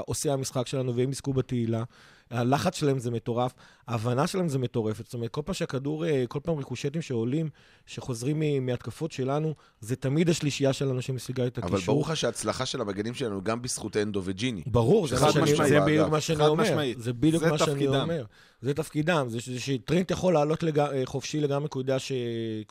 [0.06, 1.84] עושי המשחק שלנו והם יזכו בתהילה.
[2.30, 3.52] הלחץ שלהם זה מטורף,
[3.88, 5.04] ההבנה שלהם זה מטורפת.
[5.04, 7.48] זאת אומרת, כל פעם שהכדור, אה, כל פעם ריקושטים שעולים,
[7.86, 11.76] שחוזרים מהתקפות שלנו, זה תמיד השלישייה שלנו שמשיגה את הקישור.
[11.76, 14.62] אבל ברור לך שההצלחה של המגנים שלנו גם בזכות אנדו וג'יני.
[14.66, 15.56] ברור, זה, שאני.
[15.68, 16.64] זה בדיוק מה שאני אומר.
[16.64, 17.00] משמעית.
[17.00, 17.94] זה בדיוק זה מה שאני תפקידם.
[17.94, 18.24] אומר.
[18.60, 19.26] זה תפקידם.
[19.28, 20.78] זה זה שטרנט יכול לעלות לג...
[20.78, 21.78] אה, חופשי לגמרי, כי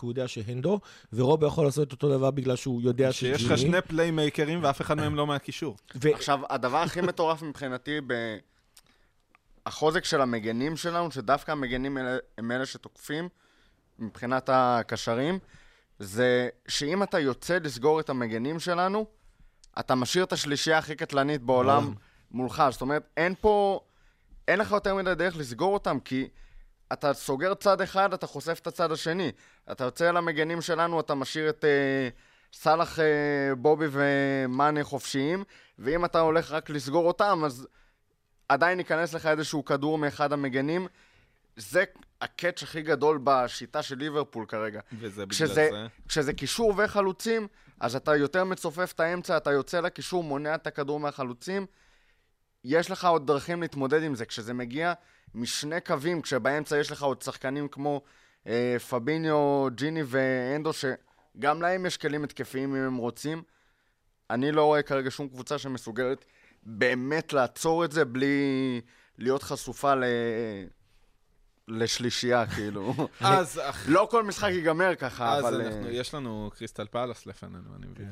[0.01, 0.80] הוא יודע, שהנדו,
[1.14, 3.38] ורובו יכול לעשות את אותו דבר בגלל שהוא יודע שג'יני...
[3.38, 5.76] שיש לך שני playmaker ים ואף אחד מהם לא מהקישור.
[6.01, 6.14] ו...
[6.14, 8.14] עכשיו, הדבר הכי מטורף מבחינתי ב...
[9.66, 13.30] החוזק של המגנים שלנו, שדווקא המגנים אלה- הם אלה שתוקפים
[13.99, 15.39] מבחינת הקשרים,
[15.99, 19.05] זה שאם אתה יוצא לסגור את המגנים שלנו,
[19.80, 21.93] אתה משאיר את השלישייה הכי קטלנית בעולם.
[22.32, 22.63] מולך.
[22.72, 23.80] זאת אומרת, אין פה...
[24.47, 26.28] אין לך יותר מדי דרך לסגור אותם, כי
[26.93, 29.32] אתה סוגר צד אחד, אתה חושף את הצד השני.
[29.72, 32.09] אתה יוצא למגנים שלנו, אתה משאיר את אה,
[32.53, 33.05] סאלח, אה,
[33.57, 35.43] בובי ומאנה חופשיים,
[35.80, 37.68] ואם אתה הולך רק לסגור אותם, אז
[38.50, 40.88] עדיין ייכנס לך איזשהו כדור מאחד המגנים.
[41.56, 41.84] זה
[42.22, 44.80] הקאץ' הכי גדול בשיטה של ליברפול כרגע.
[45.00, 45.88] וזה בגלל כשזה, זה.
[46.08, 47.48] כשזה קישור וחלוצים,
[47.80, 51.66] אז אתה יותר מצופף את האמצע, אתה יוצא לקישור, מונע את הכדור מהחלוצים.
[52.64, 54.26] יש לך עוד דרכים להתמודד עם זה.
[54.26, 54.93] כשזה מגיע
[55.36, 58.02] משני קווים, כשבאמצע יש לך עוד שחקנים כמו
[58.48, 63.43] אה, פביניו, ג'יני ואנדו, שגם להם יש כלים התקפיים אם הם רוצים.
[64.30, 66.26] אני לא רואה כרגע שום קבוצה שמסוגלת
[66.66, 68.82] באמת לעצור את זה בלי
[69.18, 70.03] להיות חשופה ל...
[71.68, 72.93] לשלישייה, כאילו.
[73.22, 75.61] אז אח- לא כל משחק ייגמר ככה, אז אבל...
[75.61, 78.09] אנחנו- אה, יש לנו קריסטל פלאס לפנינו, אני מבין.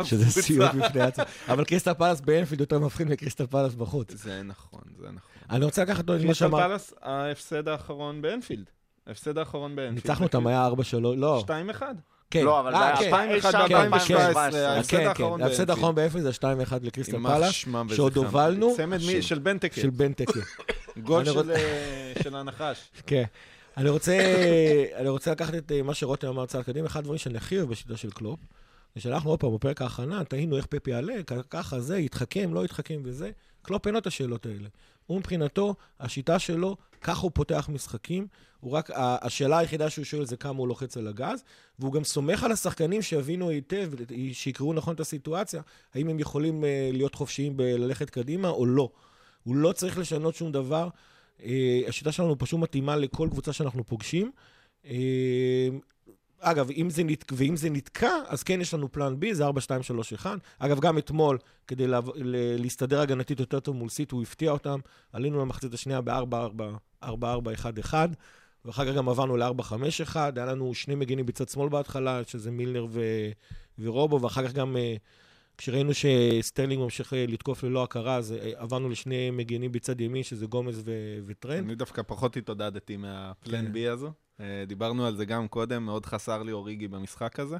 [0.04, 1.24] שזה סיוט בפני עצמו.
[1.48, 4.12] אבל קריסטל פלאס באנפילד יותר מפחיד מקריסטל פלאס בחוץ.
[4.14, 5.42] זה נכון, זה נכון.
[5.50, 6.58] אני רוצה לקחת את מה קריסטל שאמר...
[6.68, 8.70] פלאס, ההפסד האחרון באנפילד.
[9.06, 9.94] ההפסד האחרון באנפילד.
[9.94, 10.72] ניצחנו אותם, היה 4-3,
[11.16, 11.44] לא.
[11.78, 11.82] 2-1.
[12.30, 12.44] כן.
[12.44, 13.14] לא, אבל אה, זה כן.
[13.14, 14.06] היה 2-1 כן, ב-2017.
[14.06, 14.16] כן,
[14.56, 15.70] ההפסד כן, האחרון כן, ההפסד.
[15.70, 16.44] האחרון באנפילד זה 2-1
[16.82, 17.18] לקריסטל
[17.50, 18.16] שמם שעוד.
[18.16, 19.80] הובלנו, צמד מי- של בנטקה.
[19.80, 20.40] של בנטקה.
[21.06, 22.78] גול של, אה, של הנחש.
[23.06, 23.24] כן.
[23.76, 24.18] אני רוצה,
[24.96, 27.68] אני רוצה לקחת את אה, מה שרותם אמר צעד קדימה, אחד הדברים שאני הכי אוהב
[27.70, 28.40] בשיטה של קלופ,
[28.94, 31.14] זה שאנחנו עוד פעם בפרק ההכנה, תהינו איך פפ יעלה,
[31.50, 33.30] ככה זה, יתחכם, לא יתחכם וזה.
[33.62, 34.68] קלופ אין לו את השאלות האלה.
[35.06, 38.26] הוא מבחינתו, השיטה שלו, ככה הוא פותח משחקים,
[38.60, 41.44] הוא רק, השאלה היחידה שהוא שואל זה כמה הוא לוחץ על הגז,
[41.78, 43.90] והוא גם סומך על השחקנים שיבינו היטב,
[44.32, 45.62] שיקראו נכון את הסיטואציה,
[45.94, 48.90] האם הם יכולים אה, להיות חופשיים בללכת קדימה או לא.
[49.44, 50.88] הוא לא צריך לשנות שום דבר.
[51.44, 54.30] אה, השיטה שלנו פשוט מתאימה לכל קבוצה שאנחנו פוגשים.
[56.40, 57.32] אגב, אם זה נת...
[57.32, 60.38] ואם זה נתקע, אז כן יש לנו פלן בי, זה 4, 2, 3, 1.
[60.58, 62.00] אגב, גם אתמול, כדי לה...
[62.14, 62.62] ל...
[62.62, 64.78] להסתדר הגנתית יותר טוב מול סיט, הוא הפתיע אותם.
[65.12, 66.70] עלינו למחצית השנייה ב-4, 4,
[67.02, 68.10] 4, 4, 1, 1,
[68.64, 73.00] ואחר כך גם עברנו ל-4-5-1, היה לנו שני מגינים בצד שמאל בהתחלה, שזה מילנר ו...
[73.78, 74.96] ורובו, ואחר כך גם, אה,
[75.58, 80.46] כשראינו שסטרלינג ממשיך אה, לתקוף ללא הכרה, אז אה, עברנו לשני מגינים בצד ימין, שזה
[80.46, 80.92] גומז ו...
[81.26, 81.64] וטרנד.
[81.64, 83.72] אני דווקא פחות התעודדתי מה plan כן.
[83.72, 84.12] B הזו.
[84.40, 87.56] אה, דיברנו על זה גם קודם, מאוד חסר לי אוריגי במשחק הזה.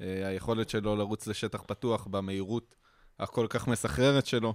[0.00, 2.74] אה, היכולת שלו לרוץ לשטח פתוח במהירות
[3.18, 4.54] הכל כך מסחררת שלו,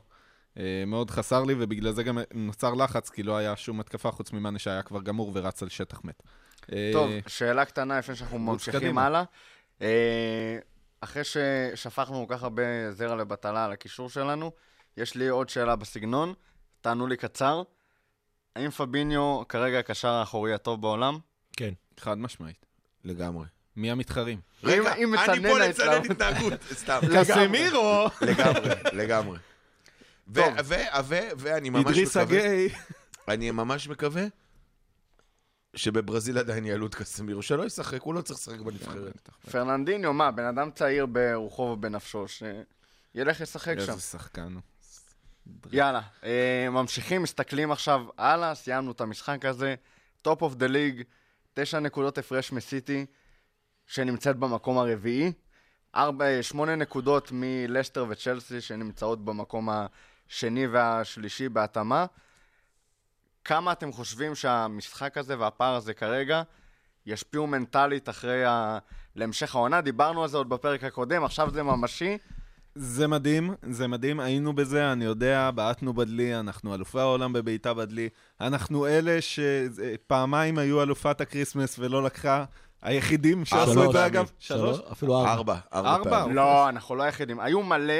[0.57, 4.31] אה, מאוד חסר לי, ובגלל זה גם נוצר לחץ, כי לא היה שום התקפה חוץ
[4.31, 6.23] ממאנה שהיה כבר גמור ורץ על שטח מת.
[6.93, 8.97] טוב, שאלה קטנה לפני שאנחנו ממשיכים.
[8.97, 9.23] הלאה.
[9.81, 10.57] אה,
[11.01, 14.51] אחרי ששפכנו כל כך הרבה זרע לבטלה על הקישור שלנו,
[14.97, 16.33] יש לי עוד שאלה בסגנון,
[16.81, 17.63] תענו לי קצר.
[18.55, 21.17] האם פביניו כרגע הקשר האחורי הטוב בעולם?
[21.57, 21.73] כן.
[21.99, 22.65] חד משמעית.
[23.03, 23.45] לגמרי.
[23.75, 24.39] מי המתחרים?
[24.63, 26.11] רגע, אם אני מצנן פה לצנן.
[26.11, 26.99] התנהגות, סתם.
[27.19, 28.07] קסמירו!
[28.21, 29.37] לגמרי, לגמרי.
[30.27, 30.53] ו- טוב.
[30.65, 32.69] ו- ו- ואני ממש מקווה, הגיי.
[33.27, 34.23] אני ממש מקווה
[35.75, 39.29] שבברזיל עדיין יעלו את קסמירו, שלא ישחק, הוא לא צריך לשחק בנבחרת.
[39.51, 43.91] פרננדיניו, מה, בן אדם צעיר ברוחו ובנפשו, שילך לשחק שם.
[43.91, 44.61] איזה שחקן הוא.
[45.71, 49.75] יאללה, אה, ממשיכים, מסתכלים עכשיו הלאה, סיימנו את המשחק הזה.
[50.21, 51.03] top of the league,
[51.53, 53.05] תשע נקודות הפרש מסיטי,
[53.87, 55.31] שנמצאת במקום הרביעי.
[55.95, 62.05] ארבע, אה, שמונה נקודות מלסטר וצ'לסי, שנמצאות במקום השני והשלישי בהתאמה.
[63.43, 66.43] כמה אתם חושבים שהמשחק הזה והפער הזה כרגע
[67.05, 68.77] ישפיעו מנטלית אחרי ה...
[69.15, 69.81] להמשך העונה?
[69.81, 72.17] דיברנו על זה עוד בפרק הקודם, עכשיו זה ממשי.
[72.75, 78.09] זה מדהים, זה מדהים, היינו בזה, אני יודע, בעטנו בדלי, אנחנו אלופי העולם בבעיטה בדלי.
[78.41, 82.45] אנחנו אלה שפעמיים היו אלופת הקריסמס ולא לקחה,
[82.81, 83.91] היחידים שעשו את.
[83.91, 84.31] זה אגב.
[84.39, 84.79] שלוש?
[84.91, 85.29] אפילו ארבע.
[85.31, 86.09] ארבע, ארבע ארבע?
[86.09, 86.35] פעמים.
[86.35, 87.39] לא, אנחנו לא היחידים.
[87.39, 87.93] היו מלא.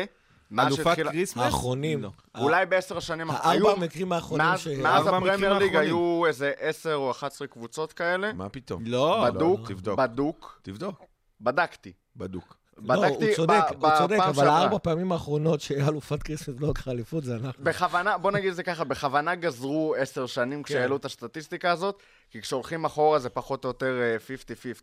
[0.60, 1.44] אלופת קריסמס?
[1.44, 2.02] האחרונים.
[2.04, 2.10] לא.
[2.38, 3.56] אולי בעשר השנים האחרונות.
[3.56, 4.68] הארבע היו- המקרים האחרונים מאז ש...
[4.68, 5.76] מאז ארבע הפרמייר ליג.
[5.76, 8.34] היו איזה עשר או 11 קבוצות כאלה.
[8.34, 8.84] מה פתאום?
[8.86, 10.00] לא, בדוק, תבדוק.
[10.00, 10.60] בדוק.
[10.64, 11.02] תבדוק,
[11.42, 11.92] בדקתי.
[12.16, 12.63] בדוק.
[12.78, 14.48] לא, בדקתי הוא צודק, ב- הוא צודק, אבל.
[14.48, 17.64] הארבע פעמים האחרונות שאלופת כריסמס לא לקחה אליפות זה אנחנו.
[17.64, 22.00] בכוונה, בוא נגיד את זה ככה, בכוונה גזרו עשר שנים כשהעלו את הסטטיסטיקה הזאת,
[22.32, 24.18] כי כשהולכים אחורה זה פחות או יותר אה,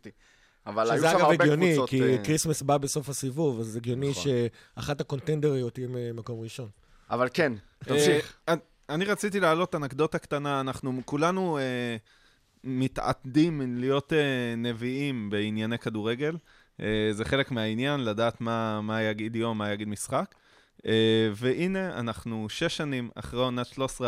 [0.05, 0.09] 50-50.
[0.65, 1.89] אבל היו שזה שם אגב הרבה הגיוני, קבוצות...
[1.89, 4.23] כי אה, כריסמס בא בסוף הסיבוב, אז הגיוני נכון.
[4.75, 6.69] שאחת הקונטנדריות תהיה מקום ראשון.
[7.09, 8.33] אבל כן, תמשיך.
[8.49, 8.53] אה,
[8.89, 11.95] אני רציתי להעלות אנקדוטה קטנה, אנחנו כולנו אה,
[12.63, 16.35] מתעתדים להיות אה, נביאים בענייני כדורגל.
[16.81, 20.35] אה, זה חלק מהעניין, לדעת מה, מה יגיד יום, מה יגיד משחק.
[20.85, 24.01] אה, והנה, אנחנו שש שנים אחרי עונת 13-14,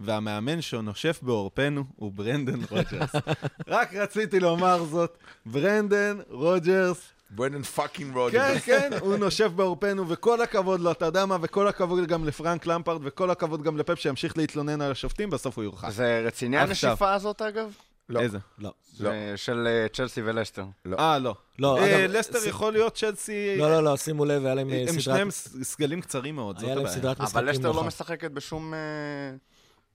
[0.00, 3.12] והמאמן שנושף בעורפנו הוא ברנדן רוג'רס.
[3.68, 8.64] רק רציתי לומר זאת, ברנדן רוג'רס ברנדן fucking כן, רוג'רס.
[8.64, 13.00] כן, הוא נושף בעורפנו, וכל הכבוד לו, אתה יודע מה, וכל הכבוד גם לפרנק למפרד,
[13.04, 15.90] וכל הכבוד גם לפפ שימשיך להתלונן על השופטים, בסוף הוא יורחק.
[15.90, 16.58] זה רציני.
[16.58, 17.72] הנשיפה הזאת, אגב?
[18.08, 18.20] לא.
[18.20, 18.38] איזה?
[18.58, 18.72] לא.
[19.00, 19.10] לא.
[19.36, 20.64] של אה, צ'לסי ולסטר.
[20.98, 21.34] אה, לא.
[21.58, 23.56] לא, אה, אגב, לסטר ס- יכול להיות צ'לסי...
[23.58, 25.00] לא, לא, לא, שימו לב, היה להם אה, הם סדרת...
[25.02, 27.00] שניהם ס- סגלים קצרים מאוד, זאת היה להם הבעיה.
[27.00, 27.84] סדרת משחקים אבל לסטר לא.
[27.84, 28.78] משחקת בשום אה,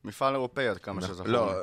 [0.03, 1.25] מפעל אירופאי, עד כמה שזכור.
[1.27, 1.33] לי.
[1.33, 1.53] לא,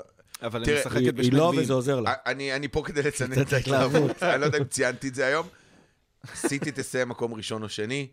[0.42, 1.52] אבל היא משחקת בשני היא לא.
[1.58, 2.14] וזה עוזר לה.
[2.26, 4.10] אני אני פה כדי לצנן את ההתלהבות.
[4.10, 4.22] התלהבות.
[4.22, 5.46] אני לא יודע אם ציינתי את זה היום.
[6.34, 8.08] סיטי תסיים מקום ראשון או שני,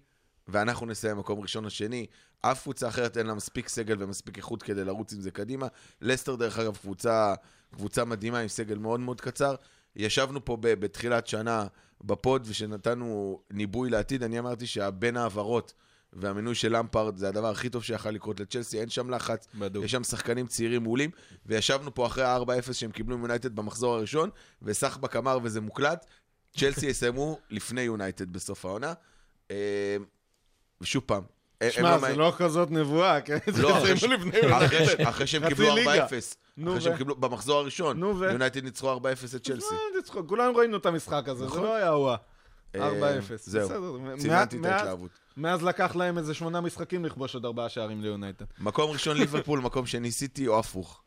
[0.47, 2.05] ואנחנו נסיים מקום ראשון או שני.
[2.41, 5.67] אף קבוצה אחרת אין לה מספיק סגל ומספיק איכות כדי לרוץ עם זה קדימה.
[6.01, 7.33] לסטר, דרך אגב, קבוצה,
[7.75, 9.55] קבוצה מדהימה עם סגל מאוד מאוד קצר.
[9.95, 11.67] ישבנו פה ב- בתחילת שנה
[12.03, 15.73] בפוד, ושנתנו ניבוי לעתיד, אני אמרתי שהבין העברות
[16.13, 19.85] והמינוי של למפרד זה הדבר הכי טוב שיכול לקרות לצ'לסי, אין שם לחץ, בדוק.
[19.85, 21.09] יש שם שחקנים צעירים מעולים,
[21.45, 24.29] וישבנו פה אחרי ה-4-0 שהם קיבלו מיונייטד במחזור הראשון,
[24.61, 26.05] וסחבק אמר וזה מוקלט,
[26.57, 28.93] צ'לסי יסיימו לפני יונייטד בסוף העונה.
[30.81, 31.23] ושוב פעם,
[31.69, 33.37] שמע, לא זה לא כזאת נבואה, כן?
[33.57, 35.01] לא, אחרי ש- יסיימו לפני אחרי ש- יונייטד.
[35.07, 36.05] אחרי שהם קיבלו 4-0, ליגה.
[36.05, 38.99] אחרי שהם קיבלו במחזור הראשון, נו, ו- יונייטד ניצחו 4-0
[39.35, 39.75] את צ'לסי.
[40.27, 41.63] כולנו ראינו את המשחק הזה, זה נכון.
[41.63, 42.15] לא היה וואה.
[42.75, 42.93] אה, 4-0.
[43.37, 44.17] זהו, בסדר.
[44.17, 45.11] ציננתי את ההתלהבות.
[45.37, 48.45] מאז לקח להם איזה שמונה משחקים לכבוש עוד ארבעה שערים ליונייטד.
[48.59, 51.01] מקום ראשון ליברפול, מקום שני סיטי או הפוך.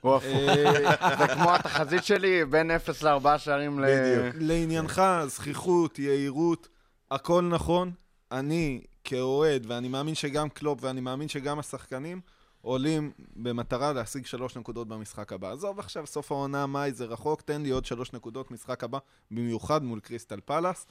[0.00, 0.24] הוא הפוך.
[0.48, 3.84] אה, זה כמו התחזית שלי, בין 0 ל-4 שערים ל...
[3.86, 4.36] בדיוק.
[4.40, 6.68] לעניינך, זכיחות, יהירות,
[7.10, 7.90] הכל נכון.
[8.32, 12.20] אני כאוהד, ואני מאמין שגם קלופ, ואני מאמין שגם השחקנים,
[12.62, 15.52] עולים במטרה להשיג שלוש נקודות במשחק הבא.
[15.52, 18.98] עזוב עכשיו סוף העונה, מאי זה רחוק, תן לי עוד שלוש נקודות משחק הבא,
[19.30, 20.86] במיוחד מול קריסטל פלאס.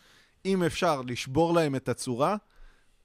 [0.46, 2.36] אם אפשר לשבור להם את הצורה,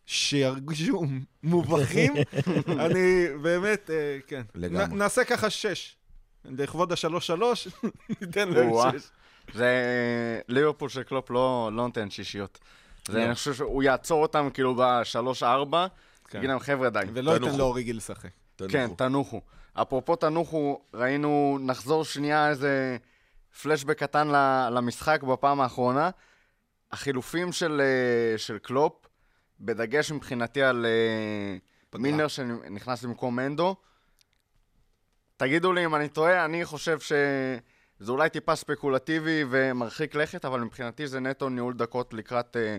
[0.07, 1.05] שירגישו
[1.43, 2.13] מובכים,
[2.85, 4.43] אני באמת, אה, כן.
[4.55, 4.97] לגמרי.
[4.97, 5.97] נעשה ככה שש.
[6.45, 7.69] לכבוד השלוש-שלוש,
[8.21, 8.71] ניתן להם.
[8.99, 9.11] שש.
[9.55, 12.59] זה ליברפול של קלופ לא לא נותן שישיות.
[13.07, 13.25] זה, לא.
[13.25, 15.87] אני חושב שהוא יעצור אותם כאילו בשלוש-ארבע,
[16.29, 16.39] כן.
[16.39, 17.01] יגיד להם חבר'ה די.
[17.13, 17.59] ולא ייתן תנוחו.
[17.59, 18.31] לאוריגי לשחק.
[18.69, 19.41] כן, תנוחו.
[19.75, 22.97] אפרופו תנוחו, ראינו, נחזור שנייה איזה
[23.63, 24.29] פלשבק קטן
[24.71, 26.11] למשחק בפעם האחרונה.
[26.93, 29.07] החילופים של, אה, של קלופ,
[29.61, 33.77] בדגש מבחינתי על אה, מילנר שנכנס במקום מנדו.
[35.37, 41.07] תגידו לי אם אני טועה, אני חושב שזה אולי טיפה ספקולטיבי ומרחיק לכת, אבל מבחינתי
[41.07, 42.79] זה נטו ניהול דקות לקראת אה,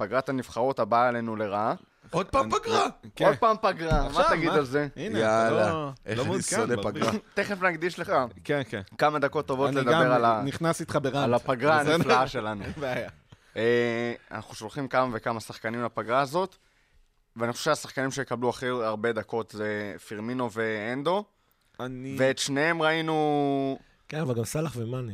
[0.00, 1.74] פגרת הנבחרות הבאה עלינו לרעה.
[2.10, 2.86] עוד פעם פגרה.
[3.16, 3.24] כן.
[3.26, 4.88] עוד פעם פגרה, מה תגיד על זה?
[4.96, 6.82] יאללה, לא- איך לא אני שונא.
[6.82, 7.12] פגרה.
[7.34, 8.12] תכף נקדיש לך
[8.44, 8.80] כן, כן.
[8.98, 11.80] כמה דקות טובות לדבר על, הפגרה?
[11.80, 12.64] הנפלאה שלנו.
[13.56, 16.56] אה, אנחנו שולחים כמה וכמה שחקנים לפגרה הזאת,
[17.36, 21.24] ואני חושב שהשחקנים שיקבלו הכי הרבה דקות זה פירמינו ואנדו,
[21.80, 22.16] אני...
[22.18, 23.78] ואת שניהם ראינו...
[24.08, 25.12] כן, אבל גם סאלח ומאנה.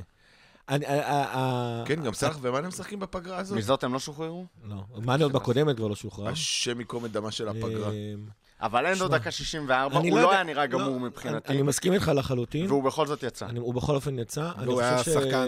[1.84, 3.58] כן, גם סאלח ומאנה משחקים בפגרה הזאת?
[3.58, 4.44] מזאת הם לא שוחררו?
[4.64, 6.28] לא, מאנה עוד בקודמת כבר לא שוחרר.
[6.28, 7.90] השם ייקום את דמה של הפגרה.
[7.90, 8.14] אה,
[8.60, 11.62] אבל אנדו שמע, דקה 64, אני הוא לא יודע- היה נראה גמור לא, מבחינתי, אני
[11.62, 12.66] מסכים איתך לחלוטין.
[12.66, 13.46] והוא בכל זאת יצא.
[13.46, 14.50] אני- הוא בכל אופן יצא.
[14.64, 15.46] והוא היה השחקן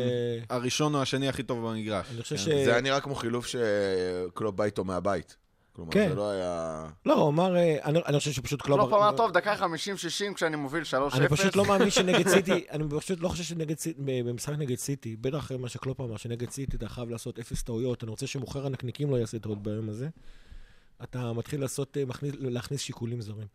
[0.50, 2.06] הראשון או השני הכי טוב במגרש.
[2.28, 2.36] כן.
[2.36, 5.36] זה היה נראה כמו חילוף שקלופ בא איתו מהבית.
[5.78, 6.08] כלומר, כן.
[6.08, 6.86] זה לא היה...
[7.06, 8.80] לא, הוא אמר, אה, אני אני חושב שפשוט קלופ...
[8.80, 11.16] קלופ אמר, טוב, דקה 50-60 כשאני מוביל 3-0.
[11.16, 15.16] אני פשוט לא מאמין שנגד סיטי, אני פשוט לא חושב שנגד סיטי, במשחק נגד סיטי,
[15.16, 18.66] בטח אחרי מה שקלופ אמר, שנגד סיטי אתה חייב לעשות אפס טעויות, אני רוצה שמוכר
[18.66, 20.08] הנקניקים לא יעשה טעות ביום הזה.
[21.02, 23.46] אתה מתחיל לעשות, אה, מכניס- להכניס שיקולים זרים.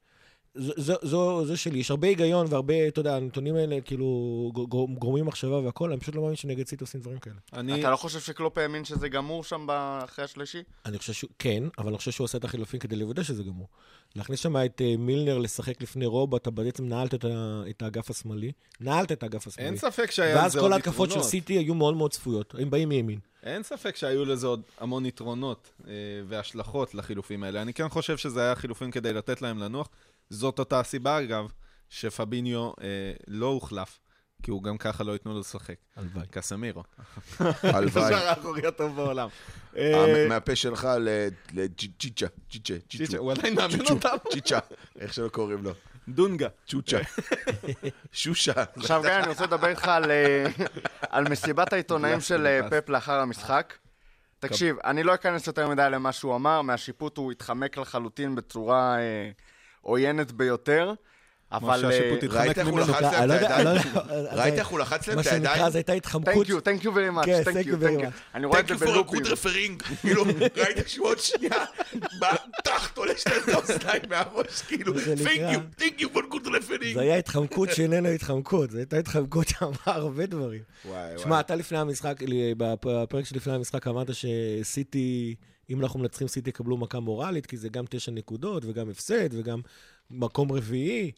[0.56, 4.06] זו- זו- זו זו שלי, יש הרבה היגיון והרבה, אתה יודע, הנתונים האלה כאילו
[4.54, 7.36] גור- גורמים מחשבה והכל, אני פשוט לא מאמין שנגד סיטי עושים דברים כאלה.
[7.54, 7.80] אני...
[7.80, 9.68] אתה לא חושב שקלופ האמין שזה גמור שם
[10.04, 10.64] אחרי השלישי?
[10.86, 13.68] אני חושב שהוא, כן, אבל אני חושב שהוא עושה את החילופים כדי לוודא שזה גמור.
[14.16, 18.10] להכניס שם את אה, מילנר לשחק לפני רוב, אתה בעצם נעלת את ה- את האגף
[18.10, 18.51] השמאלי,
[18.82, 19.70] נעלת את האגף השמאלי.
[19.70, 21.30] אין ספק שהיה ואז לזה כל עוד ההתקפות של יתרונות.
[21.32, 23.20] סיטי היו מאוד מאוד צפויות, הם באים מימין.
[23.43, 25.93] אין ספק שהיו לזה עוד המון יתרונות אה,
[26.28, 27.62] והשלכות לחילופים האלה.
[27.62, 29.89] אני כן חושב שזה היה חילופים כדי לתת להם לנוח.
[30.34, 31.51] זאת אותה הסיבה, אגב,
[31.89, 32.88] שפביניו אה,
[33.27, 33.99] לא הוחלף,
[34.43, 35.75] כי הוא גם ככה לא ייתנו לו לשחק.
[35.95, 36.27] הלוואי.
[36.31, 36.84] קסמירו.
[37.63, 38.03] הלוואי.
[38.05, 39.27] השער האחורי הטוב בעולם.
[39.77, 43.17] אה, אה, מהפה שלך ל- לג'יצ'ה, צ'יצ'ה, צ'יצ'ה.
[43.17, 44.15] הוא עדיין מאמן אותם.
[44.31, 44.59] צ'יצ'ה,
[44.99, 45.71] איך שלא קוראים לו.
[46.07, 46.47] דונגה.
[46.67, 46.97] צ'וצ'ה.
[48.11, 48.63] שושה.
[48.75, 53.73] עכשיו, גיא, אני רוצה לדבר איתך על, אה, מסיבת העיתונאים של פפ לאחר המשחק.
[54.39, 58.97] תקשיב, אני לא אכנס יותר מדי למה שהוא אמר, מהשיפוט הוא התחמק לחלוטין בצורה
[59.84, 60.93] עוינת ביותר,
[61.51, 61.86] אבל...
[61.86, 62.79] אה, התחמק ראית איך הוא.
[62.79, 63.81] לחץ להם לא את לא הידיים?
[64.31, 65.53] ראית איך הוא לחץ להם מה את הידיים?
[65.55, 66.47] שנקרא, זו הייתה התחמקות.
[66.47, 68.05] Thank you, thank you very much, כן, thank thank you, very thank you.
[68.05, 68.36] much.
[68.36, 69.21] אני רואה את Thank זה you for a בלופים.
[69.21, 69.95] good referring.
[70.01, 70.23] כאילו,
[70.57, 71.65] ראית שהוא עוד שנייה,
[72.19, 76.93] בטח תולש להם את האוזניים מהראש, כאילו, זה thank you, thank you for good referring.
[76.93, 80.61] זו הייתה התחמקות שאיננה התחמקות, זו הייתה התחמקות שאמרה הרבה דברים.
[80.86, 85.36] וואי, שמע, אתה לפני המשחק, לי- בפרק שלפני המשחק אמרת שסיטי,
[85.74, 89.61] אם אנחנו מנצחים סיטי יקבלו מכה מורלית, כי זה גם תשע נקודות וגם הפסד וגם
[90.11, 91.11] מקום רביעי.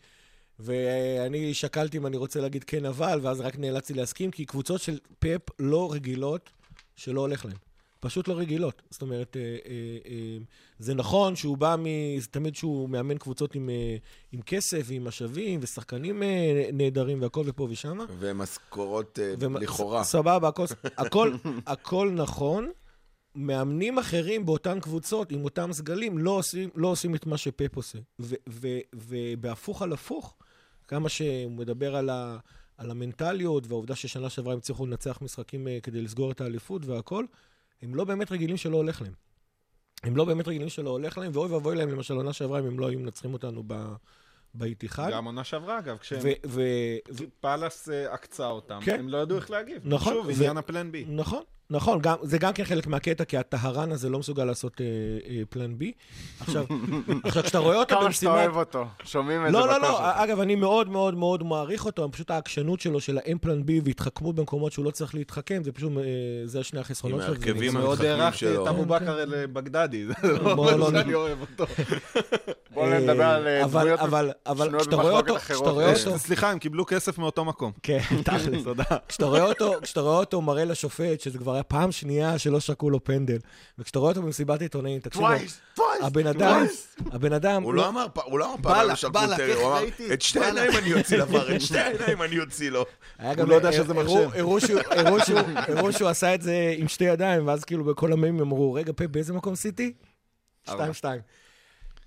[0.59, 4.99] ואני שקלתי אם אני רוצה להגיד כן אבל, ואז רק נאלצתי להסכים, כי קבוצות של
[5.19, 6.49] פאפ לא רגילות
[6.95, 7.55] שלא הולך להן.
[7.99, 8.81] פשוט לא רגילות.
[8.89, 9.57] זאת אומרת, אה, אה,
[10.05, 10.37] אה,
[10.79, 11.85] זה נכון שהוא בא מ...
[12.19, 13.69] זה תמיד שהוא מאמן קבוצות עם,
[14.31, 16.23] עם כסף ועם משאבים ושחקנים
[16.73, 18.05] נהדרים והכל ופה ושמה.
[18.19, 20.03] ומשכורות ומ- לכאורה.
[20.03, 20.65] סבבה, הכל,
[20.97, 21.33] הכל,
[21.65, 22.71] הכל נכון.
[23.35, 27.97] מאמנים אחרים באותן קבוצות, עם אותם סגלים, לא עושים, לא עושים את מה שפפ עושה.
[28.93, 30.35] ובהפוך על הפוך,
[30.87, 32.37] כמה שהוא מדבר על, ה-
[32.77, 37.25] על המנטליות והעובדה ששנה שעברה הם הצליחו לנצח משחקים אה, כדי לסגור את האליפות והכל,
[37.81, 39.13] הם לא באמת רגילים שלא הולך להם.
[40.03, 42.79] הם לא באמת רגילים שלא הולך להם, ואוי ואבוי להם, למשל, עונה שעברה, אם הם
[42.79, 43.93] לא היו מנצחים אותנו ב-
[44.53, 45.09] באיתיחד.
[45.11, 46.19] גם עונה שעברה, אגב, כשהם...
[46.23, 46.61] ו- ו-
[47.11, 48.99] ו- פאלאס אה, עקצה אותם, כן.
[48.99, 49.81] הם לא ידעו איך להגיב.
[49.85, 51.05] נכון, שוב, ו- עניין הפלן בי.
[51.07, 54.85] נכון, נכון, גם, זה גם כן חלק מהקטע, כי הטהרן הזה לא מסוגל לעשות אה,
[55.29, 55.91] אה, פלן בי.
[56.39, 56.65] עכשיו,
[57.23, 58.27] עכשיו, כשאתה רואה אותו כמה שאתה.
[58.27, 59.99] אוהב אותו, שומעים את זה לא, לא, לא.
[60.23, 64.35] אגב, אני מאוד מאוד מאוד מעריך אותו, פשוט העקשנות שלו של האם פלן בי והתחכמות
[64.35, 66.03] במקומות שהוא לא צריך להתחכם, זה פשוט, אה,
[66.45, 67.35] זה שני החסרונות עם שלו.
[67.35, 67.81] וזה ההרכבים נגמר.
[67.81, 68.63] מאוד המתחכמים הערכתי שלו.
[68.63, 71.65] את אבו כן, בכר אל בגדדי, זה לא לא אומר שאני אוהב אותו.
[72.75, 75.77] בואו נדבר על אה, אבל, דמויות אבל, אבל שנויות במחלוקת אותו, אחרות.
[75.77, 77.71] אה, אותו, סליחה, הם קיבלו כסף מאותו מקום.
[77.83, 78.63] כן, תכל'ס.
[78.63, 78.83] תודה.
[79.07, 82.89] כשאתה רואה אותו, כשאתה רואה אותו מראה לשופט, שזה כבר היה פעם שנייה שלא שקעו
[82.89, 83.37] לו פנדל,
[83.79, 85.27] וכשאתה רואה אותו במסיבת עיתונאים, תקשיבו,
[86.01, 86.65] הבן אדם,
[87.11, 88.93] הבן אדם, הוא לא אמר פ- הוא לא אמר פעם לה,
[89.27, 90.13] קולטרי, איך הוא אמר, ראיתי?
[90.13, 92.85] את שתי בא לה." העיניים אני אוציא לבר, את שתי העיניים אני אוציא לו.
[93.23, 94.29] הוא לא יודע שזה מחשב.
[95.67, 99.05] הראו שהוא- עשה את זה עם שתי ידיים, ואז כאילו בכל המימים אמרו, רגע, פפ,
[99.05, 99.93] באיזה מקום סיטי?
[100.63, 101.21] שתיים, שתיים.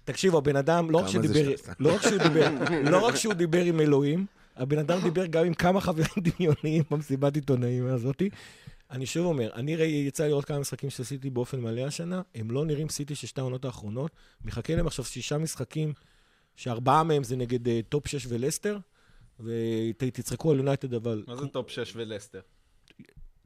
[0.04, 1.50] תקשיבו, הבן אדם, לא רק שהוא דיבר?
[1.80, 2.48] לא רק שהוא דיבר,
[2.84, 4.26] לא רק שהוא דיבר עם אלוהים,
[4.56, 8.30] הבן אדם דיבר גם עם כמה חברים דמיוניים במסיבת עיתונאים הזאתי.
[8.90, 12.50] אני שוב אומר, אני ראי, יצא לראות כמה משחקים של סיטי באופן מלא השנה, הם
[12.50, 14.10] לא נראים סיטי של שתי העונות האחרונות.
[14.44, 15.92] מחכה להם עכשיו שישה משחקים
[16.56, 18.78] שארבעה מהם זה נגד אה, top 6 ולסטר,
[19.40, 21.24] ותצחקו על יונייטד, אבל...
[21.26, 22.40] מה זה top 6 ולסטר?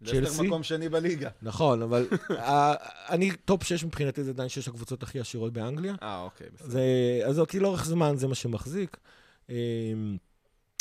[0.05, 0.21] צ'לסי?
[0.21, 1.31] לסטר מקום שני בליגה.
[1.43, 2.09] נכון, אבל
[3.13, 5.95] אני, top 6 מבחינתי זה עדיין שש הקבוצות הכי עשירות באנגליה.
[6.03, 6.69] אה, אוקיי, בסדר.
[6.69, 6.83] זה,
[7.27, 8.97] אז אותי לאורך זמן זה מה שמחזיק.
[9.49, 9.55] אמ,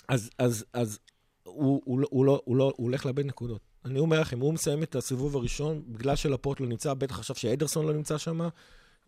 [0.07, 0.99] אז, אז, אז
[1.43, 3.70] הוא, הוא, לא- הוא, לא, הוא, לא, הוא הולך לאבד נקודות.
[3.85, 7.85] אני אומר לכם, הוא מסיים את הסיבוב הראשון, בגלל שלפורט לא נמצא, בטח חשב שאדרסון
[7.85, 8.41] לא נמצא שם.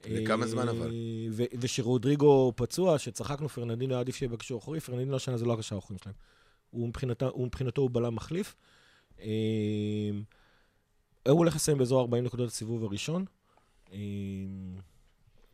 [0.06, 0.92] לכמה זמן אבל?
[1.32, 5.76] ו- ושרודריגו פצוע, שצחקנו, פרננדינו היה עדיף שיהיה בקשור האחורי, פרננדינו השנה זה לא הקשר
[5.76, 6.16] האחורים שלהם.
[6.70, 8.56] הוא מבחינתו, הוא מבחינתו הוא בלם מחליף.
[9.20, 9.28] אמ,
[11.28, 13.26] הוא הולך לסיים באזור 40 נקודות בסיבוב הראשון.
[13.92, 13.98] אמ,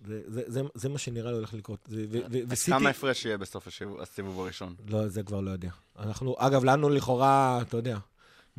[0.05, 1.79] זה, זה, זה, זה מה שנראה לי הולך לקרות.
[1.87, 2.71] זה, ו, ו, וסיטי...
[2.71, 3.67] כמה הפרש יהיה בסוף
[3.99, 4.75] הסיבוב הראשון?
[4.87, 5.69] לא, זה כבר לא יודע.
[5.99, 7.97] אנחנו, אגב, לנו לכאורה, אתה יודע,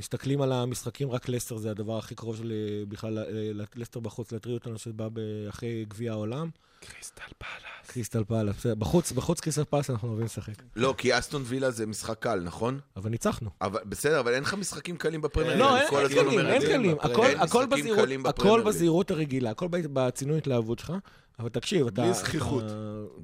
[0.00, 4.32] מסתכלים על המשחקים, רק לסטר זה הדבר הכי קרוב של אה, בכלל, אה, לסטר בחוץ
[4.32, 5.08] להטריד אותנו, שבא
[5.48, 6.50] אחרי גביע העולם.
[6.84, 7.86] קריסטל פאלאס.
[7.86, 10.52] קריסטל פאלאס, בסדר, בחוץ, בחוץ קריסטל פאלאס אנחנו אוהבים לשחק.
[10.76, 12.78] לא, כי אסטון וילה זה משחק קל, נכון?
[12.96, 13.50] אבל ניצחנו.
[13.60, 15.56] אבל בסדר, אבל אין לך משחקים קלים בפרמייר.
[15.58, 16.06] לא, אין כל
[16.46, 18.62] אין קלים הכל.
[18.62, 20.92] בזהירות הרגילה, הכל ב- בצינון התלהבות שלך,
[21.38, 22.02] אבל תקשיב, אתה...
[22.02, 22.64] בלי זחיחות.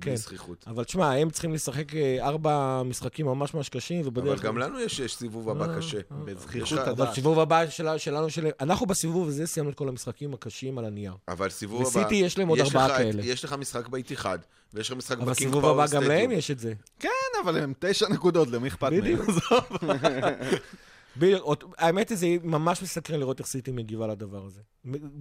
[0.00, 0.10] כן.
[0.10, 0.64] בלי זחיחות.
[0.66, 4.42] אבל תשמע, הם צריכים לשחק אה, ארבע משחקים ממש ממש קשים, אבל ובדרך...
[4.42, 5.98] גם לנו יש יש סיבוב הבא אה, קשה.
[6.24, 7.14] בזכיחות יש לך- אבל הדעת.
[7.14, 11.12] סיבוב הבא של- שלנו, של- אנחנו בסיבוב הזה סיימנו את כל המשחקים הקשים על הנייר.
[11.28, 11.88] אבל סיבוב הבא...
[12.00, 13.22] וסיטי יש להם עוד ארבעה כאלה.
[13.24, 14.38] יש לך משחק באיתיחד,
[14.74, 16.04] ויש לך משחק אבל בקינג פאוור הבא גם סטדיום.
[16.08, 16.72] להם יש את זה.
[16.98, 17.08] כן,
[17.44, 19.00] אבל הם תשע נקודות, למי אכפת מהם?
[19.00, 19.22] בדיוק.
[21.16, 24.60] בדיוק, עוד- האמת היא, זה ממש מסקרן לראות איך סיטי מגיבה לדבר הזה.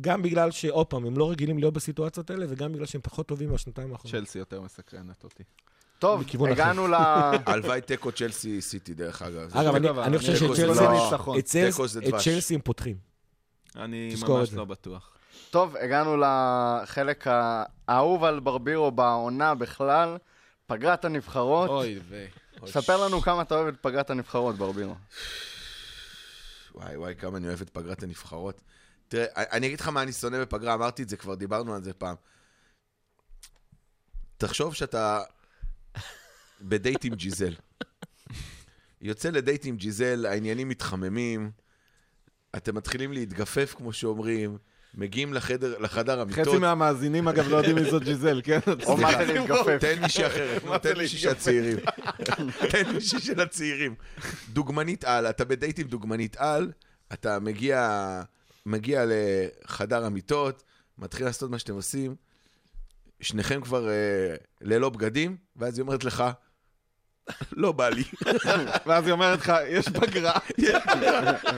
[0.01, 3.49] גם בגלל שעוד פעם, הם לא רגילים להיות בסיטואציות האלה, וגם בגלל שהם פחות טובים
[3.51, 4.11] מהשנתיים האחרונות.
[4.19, 5.43] צ'לסי יותר מסקרנת אותי.
[5.99, 6.23] טוב.
[6.49, 6.93] הגענו ל...
[7.45, 9.49] הלוואי תיקו צ'לסי סיטי, דרך אגב.
[9.57, 10.55] אגב, אני- חושב אני- תיקו
[11.87, 12.09] זה שצ'לסי.
[12.09, 12.21] את.
[12.23, 12.97] צ'לסי הם פותחים.
[13.75, 14.53] אני ממש.
[14.53, 15.14] לא בטוח.
[15.49, 17.25] טוב, הגענו לחלק
[17.87, 20.17] האהוב על ברבירו בעונה בכלל,
[20.67, 21.69] פגרת הנבחרות.
[21.69, 22.29] אוי ויי.
[22.65, 24.95] ספר לנו כמה אתה אוהב את פגרת הנבחרות, ברבירו.
[26.75, 28.61] וואי וואי, כמה אני אוהב את פגרת הנבחרות.
[29.07, 31.93] תראה, אני אגיד לך מה אני שונא בפגרה, אמרתי את זה כבר, דיברנו על זה
[31.93, 32.15] פעם.
[34.37, 35.23] תחשוב שאתה
[36.61, 37.53] בדייט עם ג'יזל.
[39.01, 41.51] יוצא לדייט עם ג'יזל, העניינים מתחממים,
[42.55, 44.57] אתם מתחילים להתגפף, כמו שאומרים,
[44.97, 46.47] מגיעים לחדר, לחדר המיטות.
[46.47, 48.59] חצי מהמאזינים, אגב, לא יודעים מי זאת ג'יזל, כן?
[48.87, 49.77] או מה זה להתגופף.
[49.81, 51.77] תן מישהי אחרת, מה תן מישהי של הצעירים.
[52.71, 53.95] תן מישהי של הצעירים.
[54.53, 56.71] דוגמנית על, אתה בדייט עם דוגמנית על,
[57.13, 58.21] אתה מגיע,
[58.65, 60.63] מגיע לחדר המיטות,
[60.97, 62.15] מתחיל לעשות מה שאתם עושים,
[63.21, 66.23] שניכם כבר אה, ללא בגדים, ואז היא אומרת לך,
[67.51, 68.03] לא בא לי,
[68.85, 70.39] ואז היא אומרת לך, יש פגרה.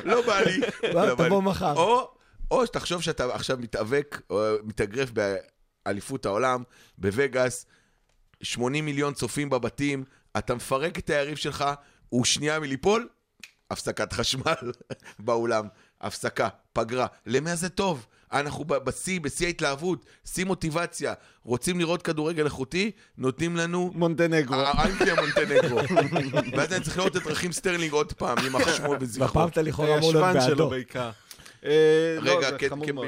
[0.03, 0.59] לא בא לי.
[0.93, 1.27] לא בא לי.
[1.27, 1.73] תבוא מחר.
[1.73, 2.16] או,
[2.51, 5.09] או שתחשוב שאתה עכשיו מתאבק, או מתאגרף
[5.85, 6.63] באליפות העולם,
[6.97, 7.65] בווגאס,
[8.41, 10.03] 80 מיליון צופים בבתים,
[10.37, 11.65] אתה מפרק את היריב שלך,
[12.09, 13.07] הוא שנייה מליפול,
[13.71, 14.53] הפסקת חשמל
[15.19, 15.67] באולם,
[16.01, 17.07] הפסקה, פגרה.
[17.25, 18.05] למי זה טוב?
[18.31, 23.91] אנחנו בשיא, בשיא ההתלהבות, שיא מוטיבציה, רוצים לראות כדורגל איכותי, נותנים לנו...
[23.95, 24.63] מונטנגרו.
[24.85, 25.79] אנגליה מונטנגרו.
[26.57, 29.27] ואז אני צריך לראות את רחים סטרלינג עוד פעם, יימח שמו וזכרו.
[29.27, 30.71] והפעם אתה לכאורה אמור להיות בעדו.
[31.65, 32.49] אה, לא, רגע.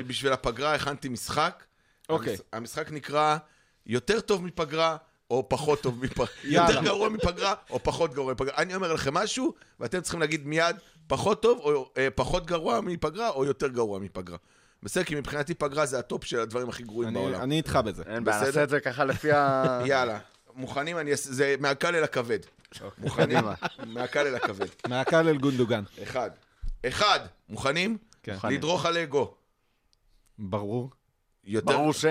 [0.07, 1.63] בשביל הפגרה הכנתי משחק.
[2.09, 2.33] אוקיי.
[2.33, 3.37] המש- המשחק נקרא
[3.85, 4.97] יותר טוב מפגרה,
[5.31, 6.25] או פחות טוב מפגרה.
[6.43, 8.53] יותר גרוע מפגרה, או פחות גרוע מפגרה.
[8.57, 10.75] אני אומר לכם משהו, ואתם צריכים להגיד מיד
[11.07, 14.37] פחות טוב, או אה, פחות גרוע מפגרה, או יותר גרוע מפגרה.
[14.83, 17.41] בסדר, כי מבחינתי פגרה זה הטופ של הדברים הכי גרועים אני- בעולם.
[17.41, 18.03] אני איתך בזה.
[18.07, 18.47] אין בעיה, בסדר?
[18.49, 19.63] נעשה את זה ככה לפי ה...
[19.85, 20.19] יאללה,
[20.55, 20.97] מוכנים?
[20.97, 22.39] אני אעשה- זה מהקל אל הכבד.
[22.97, 23.27] מוכנים?
[23.27, 23.53] קדימה.
[23.87, 24.67] מהקל אל הכבד.
[24.87, 25.83] מהקל אל גונדוגן.
[26.03, 26.29] אחד.
[26.87, 27.19] אחד,
[27.49, 27.97] מוכנים?
[28.23, 28.35] כן.
[28.49, 29.33] לדרוך על אגו.
[30.39, 30.89] ברור.
[31.43, 31.71] יותר...
[31.77, 32.05] ברור ש...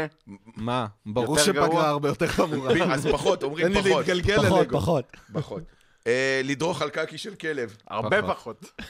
[0.56, 0.86] מה?
[1.06, 1.38] ברור?
[1.38, 2.94] שפגרה הרבה יותר חמורה.
[2.94, 4.08] אז פחות, אומרים תן לי פחות.
[4.08, 4.78] להתגלגל פחות, ללגו.
[4.80, 5.16] פחות.
[5.32, 5.62] פחות.
[6.06, 7.76] אה, לדרוך על קקי של כלב.
[7.86, 8.64] הרבה פחות.
[8.64, 8.82] פחות.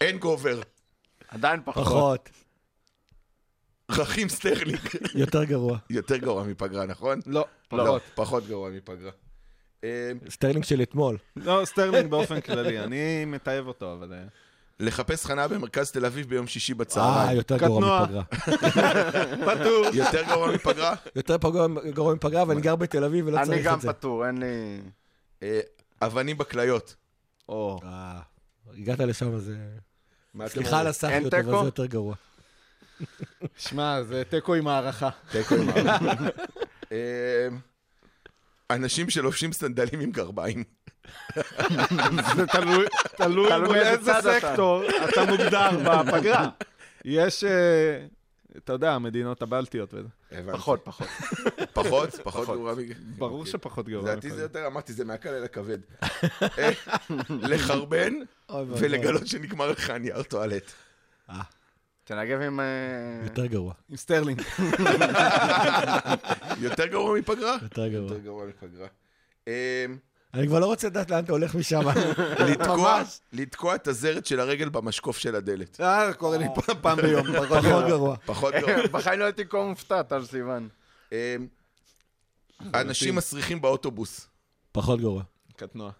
[0.00, 0.60] אין גובר.
[1.28, 1.84] עדיין פחות.
[1.84, 2.30] פחות.
[3.90, 4.80] רחים סטרלינג.
[5.14, 5.78] יותר גרוע.
[5.90, 7.20] יותר גרוע מפגרה, נכון?
[7.26, 8.02] לא, לא, פחות.
[8.14, 9.10] פחות גרוע מפגרה.
[9.84, 11.18] אה, סטרלינג של אתמול.
[11.36, 14.12] לא, סטרלינג באופן כללי, אני מתעב אותו, אבל...
[14.80, 17.36] אה, לחפש חניה במרכז תל אביב ביום שישי אה, בצהריים.
[17.36, 18.02] יותר גרוע.
[18.02, 18.22] מפגרה.
[19.54, 19.86] פטור.
[19.92, 20.94] יותר גרוע מפגרה?
[21.16, 21.36] יותר
[21.94, 23.92] גרוע מפגרה, ואני גר בתל אביב ולא אני צריך גם את זה.
[23.92, 24.80] פטור, אין לי...
[25.42, 25.60] אה,
[26.02, 26.96] אבנים בכליות.
[27.48, 28.20] או, אה,
[28.78, 29.38] הגעת לשם,
[30.36, 30.86] אתם סליחה על?
[30.86, 31.58] הסחיות, אבל?
[31.60, 32.14] זה יותר גרוע.
[33.56, 35.08] שמע, זה תיקו עם הערכה.
[35.30, 36.12] תיקו עם הערכה.
[36.92, 37.48] אה,
[38.70, 40.64] אנשים שלובשים סנדלים עם גרביים.
[42.36, 42.86] זה תלוי,
[43.16, 44.12] תלוי באיזה.
[44.22, 46.48] סקטור אתה מוגדר בפגרה.
[47.04, 47.44] יש...
[47.44, 48.06] אה,
[48.56, 50.08] אתה יודע, המדינות הבלטיות וזה.
[50.52, 51.08] פחות, פחות.
[51.72, 52.14] פחות?
[52.22, 52.78] פחות גרוע מ...
[53.18, 53.52] ברור אוקיי.
[53.52, 54.12] שפחות גרוע.
[54.12, 55.78] לדעתי זה יותר, אמרתי, זה מהקל אל הכבד.
[56.58, 56.70] אה,
[57.30, 58.14] לחרבן
[58.50, 60.72] ולגלות שנגמר לך נייר טואלט.
[62.04, 62.60] תנגב עם...
[62.60, 62.66] אה,
[63.24, 64.42] יותר גרוע, עם סטרלינג.
[66.60, 67.56] יותר גרוע מפגרה?
[67.62, 68.08] יותר גרוע.
[68.12, 68.88] יותר גרוע מפגרה.
[70.34, 71.80] אני כבר לא רוצה לדעת לאן אתה הולך משם.
[72.48, 73.02] לתקוע-
[73.32, 75.80] לתקוע את הזרת של הרגל במשקוף של הדלת.
[75.80, 76.44] אה, קורה לי
[76.82, 77.26] פעם- ביום.
[77.48, 78.16] פחות גרוע.
[78.26, 78.86] פחות גרוע.
[78.92, 80.68] בחיים לא הייתי כה מופתע, טל סיוון.
[81.12, 81.16] אמ,
[82.74, 84.28] אנשים מסריחים באוטובוס.
[84.72, 85.22] פחות גרוע.
[85.56, 85.90] קטנוע.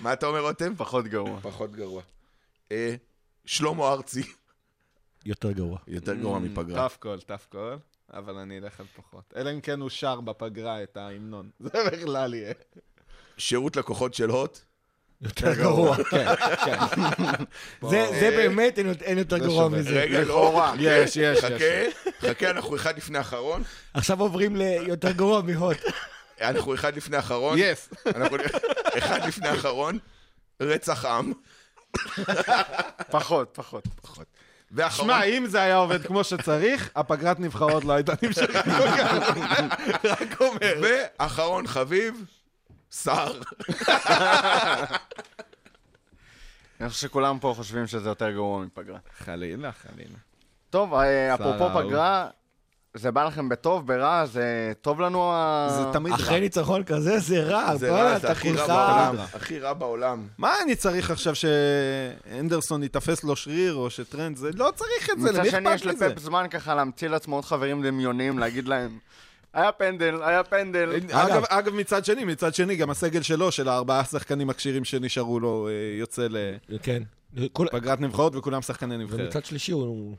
[0.00, 0.72] מה אתה אומר, רותם?
[0.76, 1.40] פחות גרוע.
[1.40, 2.02] פחות גרוע.
[2.72, 2.94] אה,
[3.44, 4.22] שלמה ארצי.
[5.24, 5.78] יותר גרוע.
[5.88, 6.88] יותר גרוע מפגרה.
[6.88, 7.78] tough call, tough call,
[8.12, 9.34] אבל אני אלך על פחות.
[9.36, 11.50] אלא אם כן הוא שר בפגרה את ההמנון.
[11.60, 12.52] זה בכלל יהיה.
[13.38, 14.58] שירות לקוחות של הוט.
[15.20, 15.96] יותר גרוע.
[16.04, 16.26] כן,
[16.64, 16.78] כן.
[17.90, 19.68] זה זה באמת, אין- יותר גרוע.
[19.68, 19.90] מזה.
[20.02, 20.24] רגע, לא.
[20.24, 20.74] לכאורה.
[20.78, 21.44] יש, יש, יש.
[21.44, 23.62] חכה, חכה, אנחנו אחד לפני האחרון.
[23.94, 25.76] עכשיו עוברים ליותר גרוע מהוט.
[26.40, 27.58] אנחנו אחד לפני האחרון.
[27.58, 27.88] יס.
[28.06, 28.36] אנחנו
[28.98, 29.98] אחד לפני האחרון.
[30.60, 31.32] רצח עם.
[33.10, 33.84] פחות, פחות.
[34.72, 39.36] ואחרון, שמע, אם זה היה עובד כמו שצריך, הפגרת נבחרות לא הייתה נמשכת כל כך.
[40.20, 40.74] רק אומר.
[40.82, 42.24] ואחרון חביב,
[42.90, 43.40] שר.
[46.80, 48.98] אני חושב שכולם פה חושבים שזה יותר גרוע מפגרה.
[49.18, 50.18] חלילה, חלילה.
[50.70, 51.68] טוב, אה, אפרופו.
[51.74, 52.28] פגרה,
[52.94, 55.68] זה בא לכם בטוב, ברע, זה טוב לנו ה...
[55.70, 56.18] זה תמיד רע.
[56.18, 57.76] אחרי ניצחון כזה זה רע.
[57.76, 59.16] זה רע, זה הכי רע בעולם.
[59.34, 60.26] הכי רע בעולם.
[60.38, 64.50] מה אני צריך עכשיו שאנדרסון ייתפס לו שריר, או שטרנד זה?
[64.54, 66.08] לא צריך את זה, מצד למי שני, יש אכפת מזה?
[66.08, 68.98] לפפ זמן ככה להמציא לעצמו עוד חברים דמיוניים, להגיד להם,
[69.52, 70.92] היה פנדל, היה פנדל.
[71.10, 75.68] אגב, אגב, מצד שני, מצד שני, גם הסגל שלו, של הארבעה שחקנים הכשירים שנשארו לו,
[75.68, 76.26] אה, יוצא
[76.82, 77.02] כן.
[77.52, 79.20] כל- לפגרת נבחרות, וכולם שחקני נבחרת.
[79.20, 79.72] ומצד שלישי,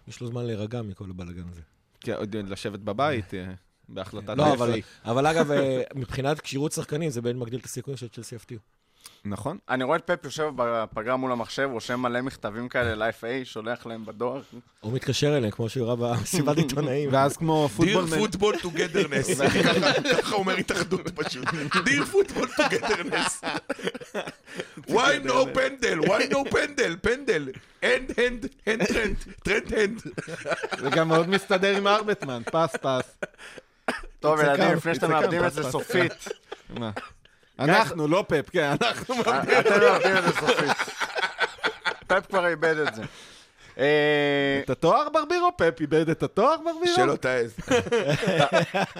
[0.07, 1.61] יש לו זמן להירגע מכל הבלאגן הזה.
[2.03, 3.53] כן, עוד לשבת בבית, אה,
[3.89, 5.09] בהחלטת לא, אבל- ה-FA.
[5.11, 8.61] אבל אגב, אה, מבחינת כשירות שחקנים, זה בין מגדיל את הסיכויים של צ'לסי יפתיעו.
[9.25, 9.57] נכון.
[9.69, 14.05] אני רואה את פפ יושב בפגרה מול המחשב, רושם מלא מכתבים כאלה ל-FA, שולח להם
[14.05, 14.41] בדואר.
[14.81, 17.09] הוא מתקשר אליהם, כמו שהוא ראה במסיבת עיתונאים.
[17.13, 18.05] ואז כמו פוטבול...
[18.05, 19.41] דיר פוטבול טוגדרנס.
[20.17, 21.47] ככה אומר התאחדות פשוט.
[21.85, 23.41] דיר פוטבול טוגדרנס.
[24.87, 25.99] why no פנדל?
[25.99, 26.95] why no פנדל?
[27.01, 27.49] פנדל.
[27.81, 29.15] הנד, הנד, הנד, טרנד.
[29.43, 30.01] טרנד, הנד.
[30.79, 33.17] זה גם מאוד מסתדר עם ארבטמן, פס פס.
[34.19, 35.63] טוב, ילדים, לפני שאתם מאבדים את זה.
[35.63, 36.27] סופית,
[36.69, 36.91] מה?
[37.59, 39.21] אנחנו, לא פפ, כן, אנחנו...
[39.21, 40.77] אתם מאבדים את זה סופית.
[42.07, 43.03] פפ כבר איבד את זה.
[43.77, 46.95] אה, את התואר ברבירו, פפ איבד את התואר ברבירו?
[46.95, 47.55] שלא תעז.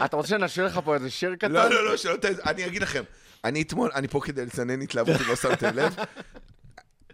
[0.05, 1.51] אתה רוצה שנשאיר לך פה איזה שיר קטן?
[1.51, 2.39] לא, לא, לא, שלא תעז.
[2.45, 3.03] אני אגיד לכם.
[3.43, 5.95] אני אתמול, אני פה כדי לצנן התלהבות, אם לא שמתם לב.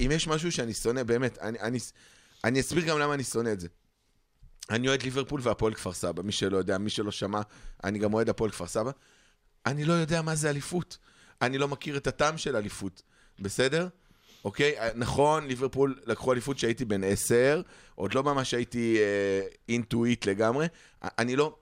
[0.02, 1.38] אם יש משהו שאני שונא, באמת,
[2.44, 3.68] אני אסביר גם למה אני שונא את זה.
[4.70, 7.42] אני אוהד ליברפול והפועל כפר סבא, מי שלא יודע, מי שלא שמע,
[7.84, 8.92] אני גם אוהד הפועל כפר סבא.
[9.66, 10.98] אני לא יודע מה זה אליפות.
[11.42, 13.02] אני לא מכיר את הטעם של אליפות,
[13.40, 13.88] בסדר?
[14.46, 14.76] אוקיי?
[14.96, 17.62] נכון, ליברפול לקחו אליפות כשהייתי בן עשר,
[17.96, 18.98] עוד לא ממש הייתי
[19.70, 20.68] אינטואיט לגמרי.
[21.04, 21.56] אני לא...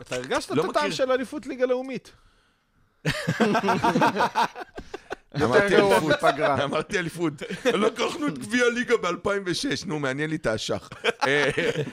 [0.00, 0.96] אתה הרגשת לא את הטעם מכיר.
[0.96, 2.12] של אליפות ליגה לאומית.
[5.36, 6.12] אמרתי אליפות.
[6.12, 6.64] מפגרה.
[6.64, 7.32] אמרתי אליפות.
[7.64, 10.88] לקחנו את גביע ליגה ב-2006, נו, מעניין לי את האשך.
[11.26, 11.50] אה,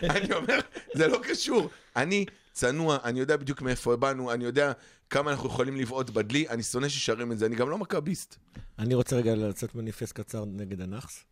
[0.09, 0.59] אני אומר,
[0.93, 1.69] זה לא קשור.
[1.95, 4.71] אני צנוע, אני יודע בדיוק מאיפה באנו, אני יודע
[5.13, 8.35] כמה אנחנו יכולים לבעוט בדלי, אני שונא ששרים את זה, אני גם לא מכביסט.
[8.79, 11.23] אני רוצה רגע לצאת מניפסט קצר נגד הנאחס.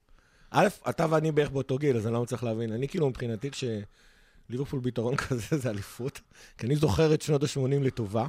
[0.52, 2.72] א', אתה ואני בערך באותו גיל, אז אני לא מצליח להבין.
[2.72, 6.22] אני כאילו מבחינתי, כשליברפול ביתרון כזה, זה אליפות.
[6.58, 8.28] כי אני זוכר את שנות ה-80 לטובה,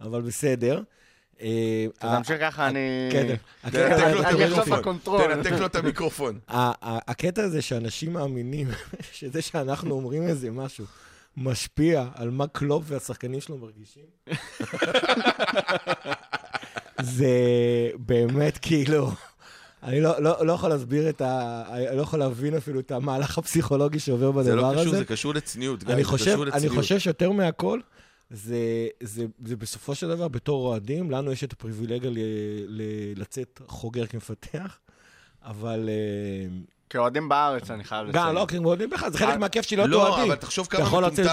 [0.00, 0.82] אבל בסדר.
[1.40, 3.08] אה, אתה תמשיך ככה, אני...
[3.12, 3.34] כן,
[3.66, 4.78] את אני עכשיו.
[4.78, 5.34] ב control.
[5.34, 6.38] תנתק לו את המיקרופון.
[6.48, 8.68] הקטע הזה שאנשים מאמינים
[9.12, 10.84] שזה שאנחנו אומרים איזה משהו
[11.36, 14.04] משפיע על מה קלופ והשחקנים שלו מרגישים,
[17.02, 17.28] זה
[17.98, 19.10] באמת כאילו,
[19.82, 21.62] אני לא, לא, לא יכול להסביר את ה...
[21.68, 24.80] אני לא יכול להבין אפילו את המהלך הפסיכולוגי שעובר בדבר זה לא הזה.
[24.80, 26.76] קשור, זה קשור לצניעות, גיא, אני זה חושב, קשור אני לצניעות.
[26.76, 27.80] חושב שיותר מהכל,
[28.30, 28.58] זה,
[29.02, 32.18] זה, זה בסופו של דבר, בתור אוהדים, לנו יש את הפריבילגיה ל,
[32.66, 32.82] ל,
[33.16, 34.78] לצאת חוגר כמפתח,
[35.42, 35.88] אבל...
[35.88, 36.46] אה,
[36.90, 38.24] כאוהדים בארץ, אני חייב לציין.
[38.26, 40.24] גם, לא, כי הם אוהדים בכלל, זה חלק אה, מהכיף שלי להיות לא, אוהדים.
[40.32, 41.24] אבל תחשוב כמה מטומטם,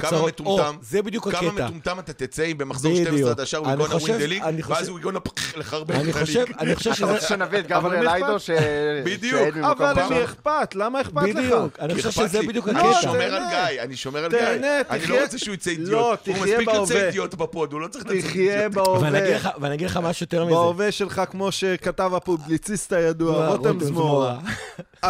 [0.00, 1.64] כמה מטומטם, זה בדיוק כמה הקטע.
[1.66, 3.08] מטומטם אתה תצא אם במחזור בדיוק.
[3.08, 5.43] 12 עד השאר הוא אני יגונה חושב- ווין דה ליג, אני ואז הוא יגונה לחרבן
[5.90, 6.56] אני את חושב, הליג.
[6.60, 7.12] אני חושב אתה שזה...
[7.12, 8.40] רוצה שנביא את גבריאל איידו, אכפת?
[8.40, 8.50] ש...
[9.04, 9.56] בדיוק.
[9.60, 9.94] אבל?
[10.04, 10.74] למי אכפת?
[10.74, 11.36] למה אכפת לך?
[11.36, 12.40] בדיוק, אני חושב שזה.
[12.42, 13.02] בדיוק אני הקטע.
[13.02, 13.42] שומר על.
[13.50, 14.38] גיא, אני שומר על גיא.
[14.90, 15.88] אני לא רוצה שהוא יצא אידיוט.
[15.90, 17.06] לא, הוא תחיה מספיק יוצא.
[17.06, 18.74] אידיוט בפוד, הוא לא צריך לצאת תחיה אידיוט.
[18.86, 19.10] בהווה.
[19.60, 20.54] ואני אגיד לך- משהו יותר מזה.
[20.54, 24.38] בהווה שלך, כמו שכתב הפובליציסט הידוע, לא, רותם זמורה.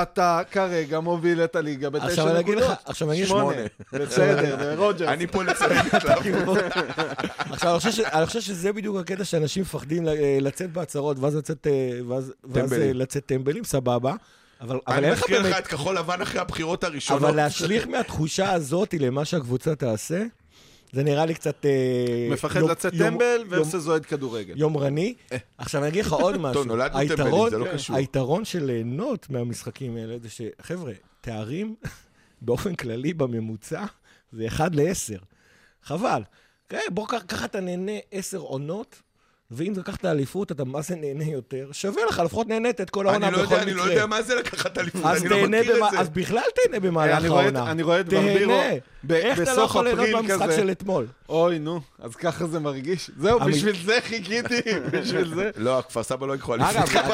[0.03, 2.79] אתה כרגע מוביל את הליגה בתשע עכשיו אני אגיד לך, נקודות.
[2.87, 3.63] עכשיו אני אגיד לך, שמונה.
[3.93, 5.09] בסדר, רוג'רס.
[5.09, 5.43] אני פה.
[7.51, 7.79] עכשיו,
[8.13, 11.73] אני חושב אני שזה בדיוק הקטע שאנשים מפחדים אה, לצאת בהצהרות, ואז לצאת, אה,
[12.09, 12.97] ואז ואז, אה, טמבלים.
[12.97, 14.15] לצאת טמבלים, סבבה.
[14.61, 15.59] אבל אבל אני אין לך מזכיר לך באמת...
[15.59, 17.23] את כחול לבן אחרי הבחירות הראשונות.
[17.23, 20.25] אבל להשליך מהתחושה הזאת למה שהקבוצה תעשה,
[20.93, 21.67] זה נראה לי קצת...
[21.67, 24.55] אה, מפחד יום- לצאת יום- טמבל יום- versus אוהד כדורגל.
[24.57, 25.15] יומרני.
[25.59, 26.65] עכשיו אני אגיד לך עוד משהו.
[26.65, 27.17] נולדנו היתרון-
[27.51, 27.97] טמבלים, זה לא קשור.
[27.97, 31.75] היתרון של ליהנות מהמשחקים האלה זה שחבר'ה, תארים
[32.43, 33.85] באופן כללי בממוצע
[34.33, 35.21] זה 1 ל-10.
[35.83, 36.23] חבל.
[36.69, 39.03] כן, בוא ככה אתה נהנה 10 עונות,
[39.57, 43.29] ואם לקחת אליפות אתה מה זה נהנה יותר, שווה לך, לפחות נהנית את כל העונה
[43.29, 43.63] אני בכל לא מקרה.
[43.63, 45.99] אני לא יודע מה זה לקחת אליפות, אני לא מכיר במה- את זה.
[46.01, 47.71] אז בכלל תהנה במהלך העונה.
[47.71, 48.75] אני רואה את ברבירו תהנה.
[49.05, 50.57] ב- איך אתה לא בסוף יכול ליהנות אפריל כזה.
[50.57, 51.07] של אתמול?
[51.29, 53.11] אוי, נו, אז ככה זה מרגיש.
[53.19, 54.61] זהו, המ- בשביל זה חיכיתי,
[54.93, 55.51] בשביל זה.
[55.57, 56.77] לא, כפר סבא לא ייקחו אליפות.
[56.77, 57.11] אגב,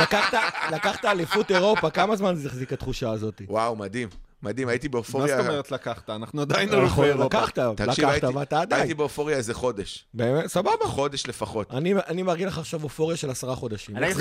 [0.00, 0.34] לקחת-
[0.72, 3.42] לקחת אליפות אירופה, כמה זמן זה החזיק התחושה הזאת?
[3.48, 4.08] וואו, מדהים.
[4.42, 5.36] מדהים, הייתי מה באופוריה.
[5.42, 6.10] זאת אומרת לקחת?
[6.10, 7.24] אנחנו עדיין נכון, אלופי אירופה.
[7.38, 8.82] לקחת, לקחת, ואתה עדיין.
[8.82, 10.04] הייתי באופוריה איזה חודש.
[10.14, 10.70] באמת, סבבה.
[10.86, 11.70] חודש לפחות.
[11.74, 13.96] אני אני מארגן לך עכשיו אופוריה של עשרה חודשים.
[13.96, 14.16] אני אגיד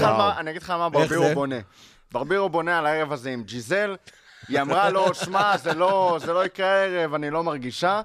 [0.62, 1.26] לך מה- מה ברבירו?
[1.34, 1.56] בונה.
[2.12, 3.96] ברבירו בונה על הערב הזה עם ג'יזל,
[4.48, 8.02] היא אמרה לו, שמע, זה לא זה לא יקרה הערב, אני לא מרגישה.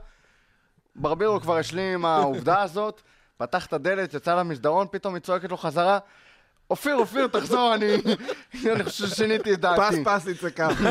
[0.96, 3.02] ברבירו כבר השלים עם העובדה הזאת,
[3.36, 5.98] פתח את הדלת, יצא למסדרון, פתאום היא צועקת לו חזרה,
[6.72, 7.94] אופיר, אופיר, תחזור, אני
[8.72, 10.04] אני חושב ששיניתי את פס דעתי.
[10.04, 10.90] פס יצא ככה.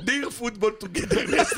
[0.00, 1.52] דיר פוטבול טוגדרנס.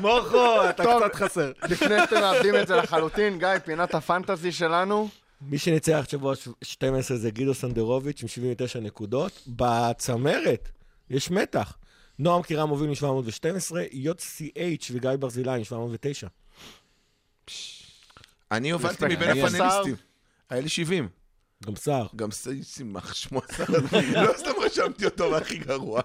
[0.00, 1.02] מורכו, אתה טוב.
[1.02, 1.52] קצת חסר.
[1.68, 5.08] לפני שאתם מאבדים את זה לחלוטין, גיא, פינת הפנטזי שלנו.
[5.40, 9.42] מי שניצח שבוע 12 זה גידו סנדרוביץ' עם 79 נקודות.
[9.46, 10.68] בצמרת
[11.10, 11.76] יש מתח.
[12.18, 16.26] נועם קירם מוביל מ-712, יוסי אייץ' וגיא ברזילי עם 709.
[18.52, 19.04] אני הובלתי.
[19.04, 19.94] מבין אני הפאנליסטים.
[20.50, 21.08] היה לי 70.
[21.66, 22.06] גם סער.
[22.16, 22.28] גם
[22.62, 23.66] סימח שמו סער.
[24.26, 26.00] לא סתם רשמתי אותו והכי גרוע.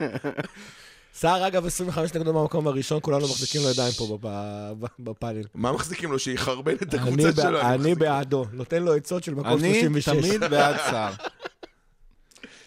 [1.13, 5.43] סער, אגב, 25 נקודות במקום הראשון, כולנו מחזיקים לו ידיים פה ב- ב- בפאנל.
[5.55, 6.19] מה מחזיקים לו?
[6.19, 7.61] שיחרבן את אני הקבוצה שלו?
[7.61, 10.09] אני בעדו, נותן לו עצות של מקום אני 36.
[10.09, 11.13] תמיד בעד סער.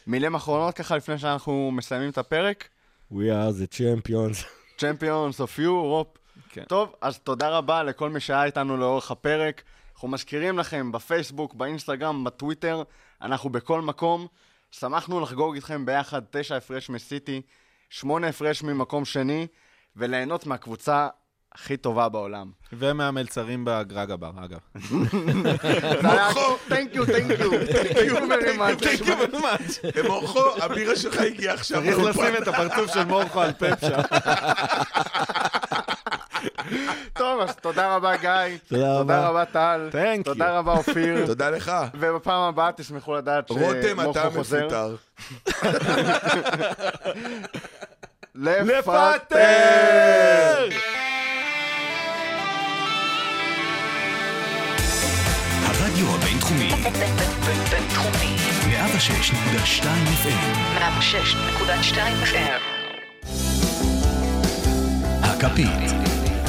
[0.07, 2.69] מילים אחרונות ככה לפני שאנחנו מסיימים את הפרק.
[3.13, 4.45] We are the champions.
[4.79, 6.07] צ'מפיונס אוף יורופ.
[6.55, 6.65] כן.
[6.69, 9.63] טוב, אז תודה רבה לכל מי שהיה איתנו לאורך הפרק.
[9.95, 12.83] אנחנו מזכירים לכם בפייסבוק, באינסטגרם, בטוויטר,
[13.23, 14.27] אנחנו בכל מקום.
[14.71, 17.43] שמחנו לחגוג איתכם ביחד תשע הפרש מסיטי,
[17.91, 19.47] שמונה הפרש ממקום שני,
[19.97, 21.09] וליהנות מהקבוצה
[21.55, 22.51] הכי טובה בעולם.
[22.73, 24.59] ומהמלצרים בגרגה בר, אגב.
[26.03, 26.31] זה היה...
[26.69, 30.07] תנק יו, תנק יו, תנק יו very much.
[30.09, 31.83] מורכו, הבירה שלך הגיעה עכשיו.
[31.83, 34.01] צריך לשים את הפרצוף של מורכו על פאפ שם.
[37.13, 38.31] טוב, אז תודה רבה גיא.
[38.69, 39.29] תודה תודה רבה.
[39.29, 39.89] רבה טל.
[40.25, 41.27] תודה רבה אופיר.
[41.27, 41.73] תודה לך.
[41.95, 43.61] ובפעם הבאה תשמחו לדעת רותם,
[44.01, 44.67] אתה שמורכו חוזר.
[44.67, 44.97] מפוטר.
[48.35, 49.39] לפטר!
[55.65, 56.71] הרדיו הבינתחומי,
[57.71, 58.37] בינתחומי.
[58.67, 59.85] 106.2
[60.25, 61.95] FM, 106.2
[62.25, 62.61] FM.
[65.23, 66.24] הכפית.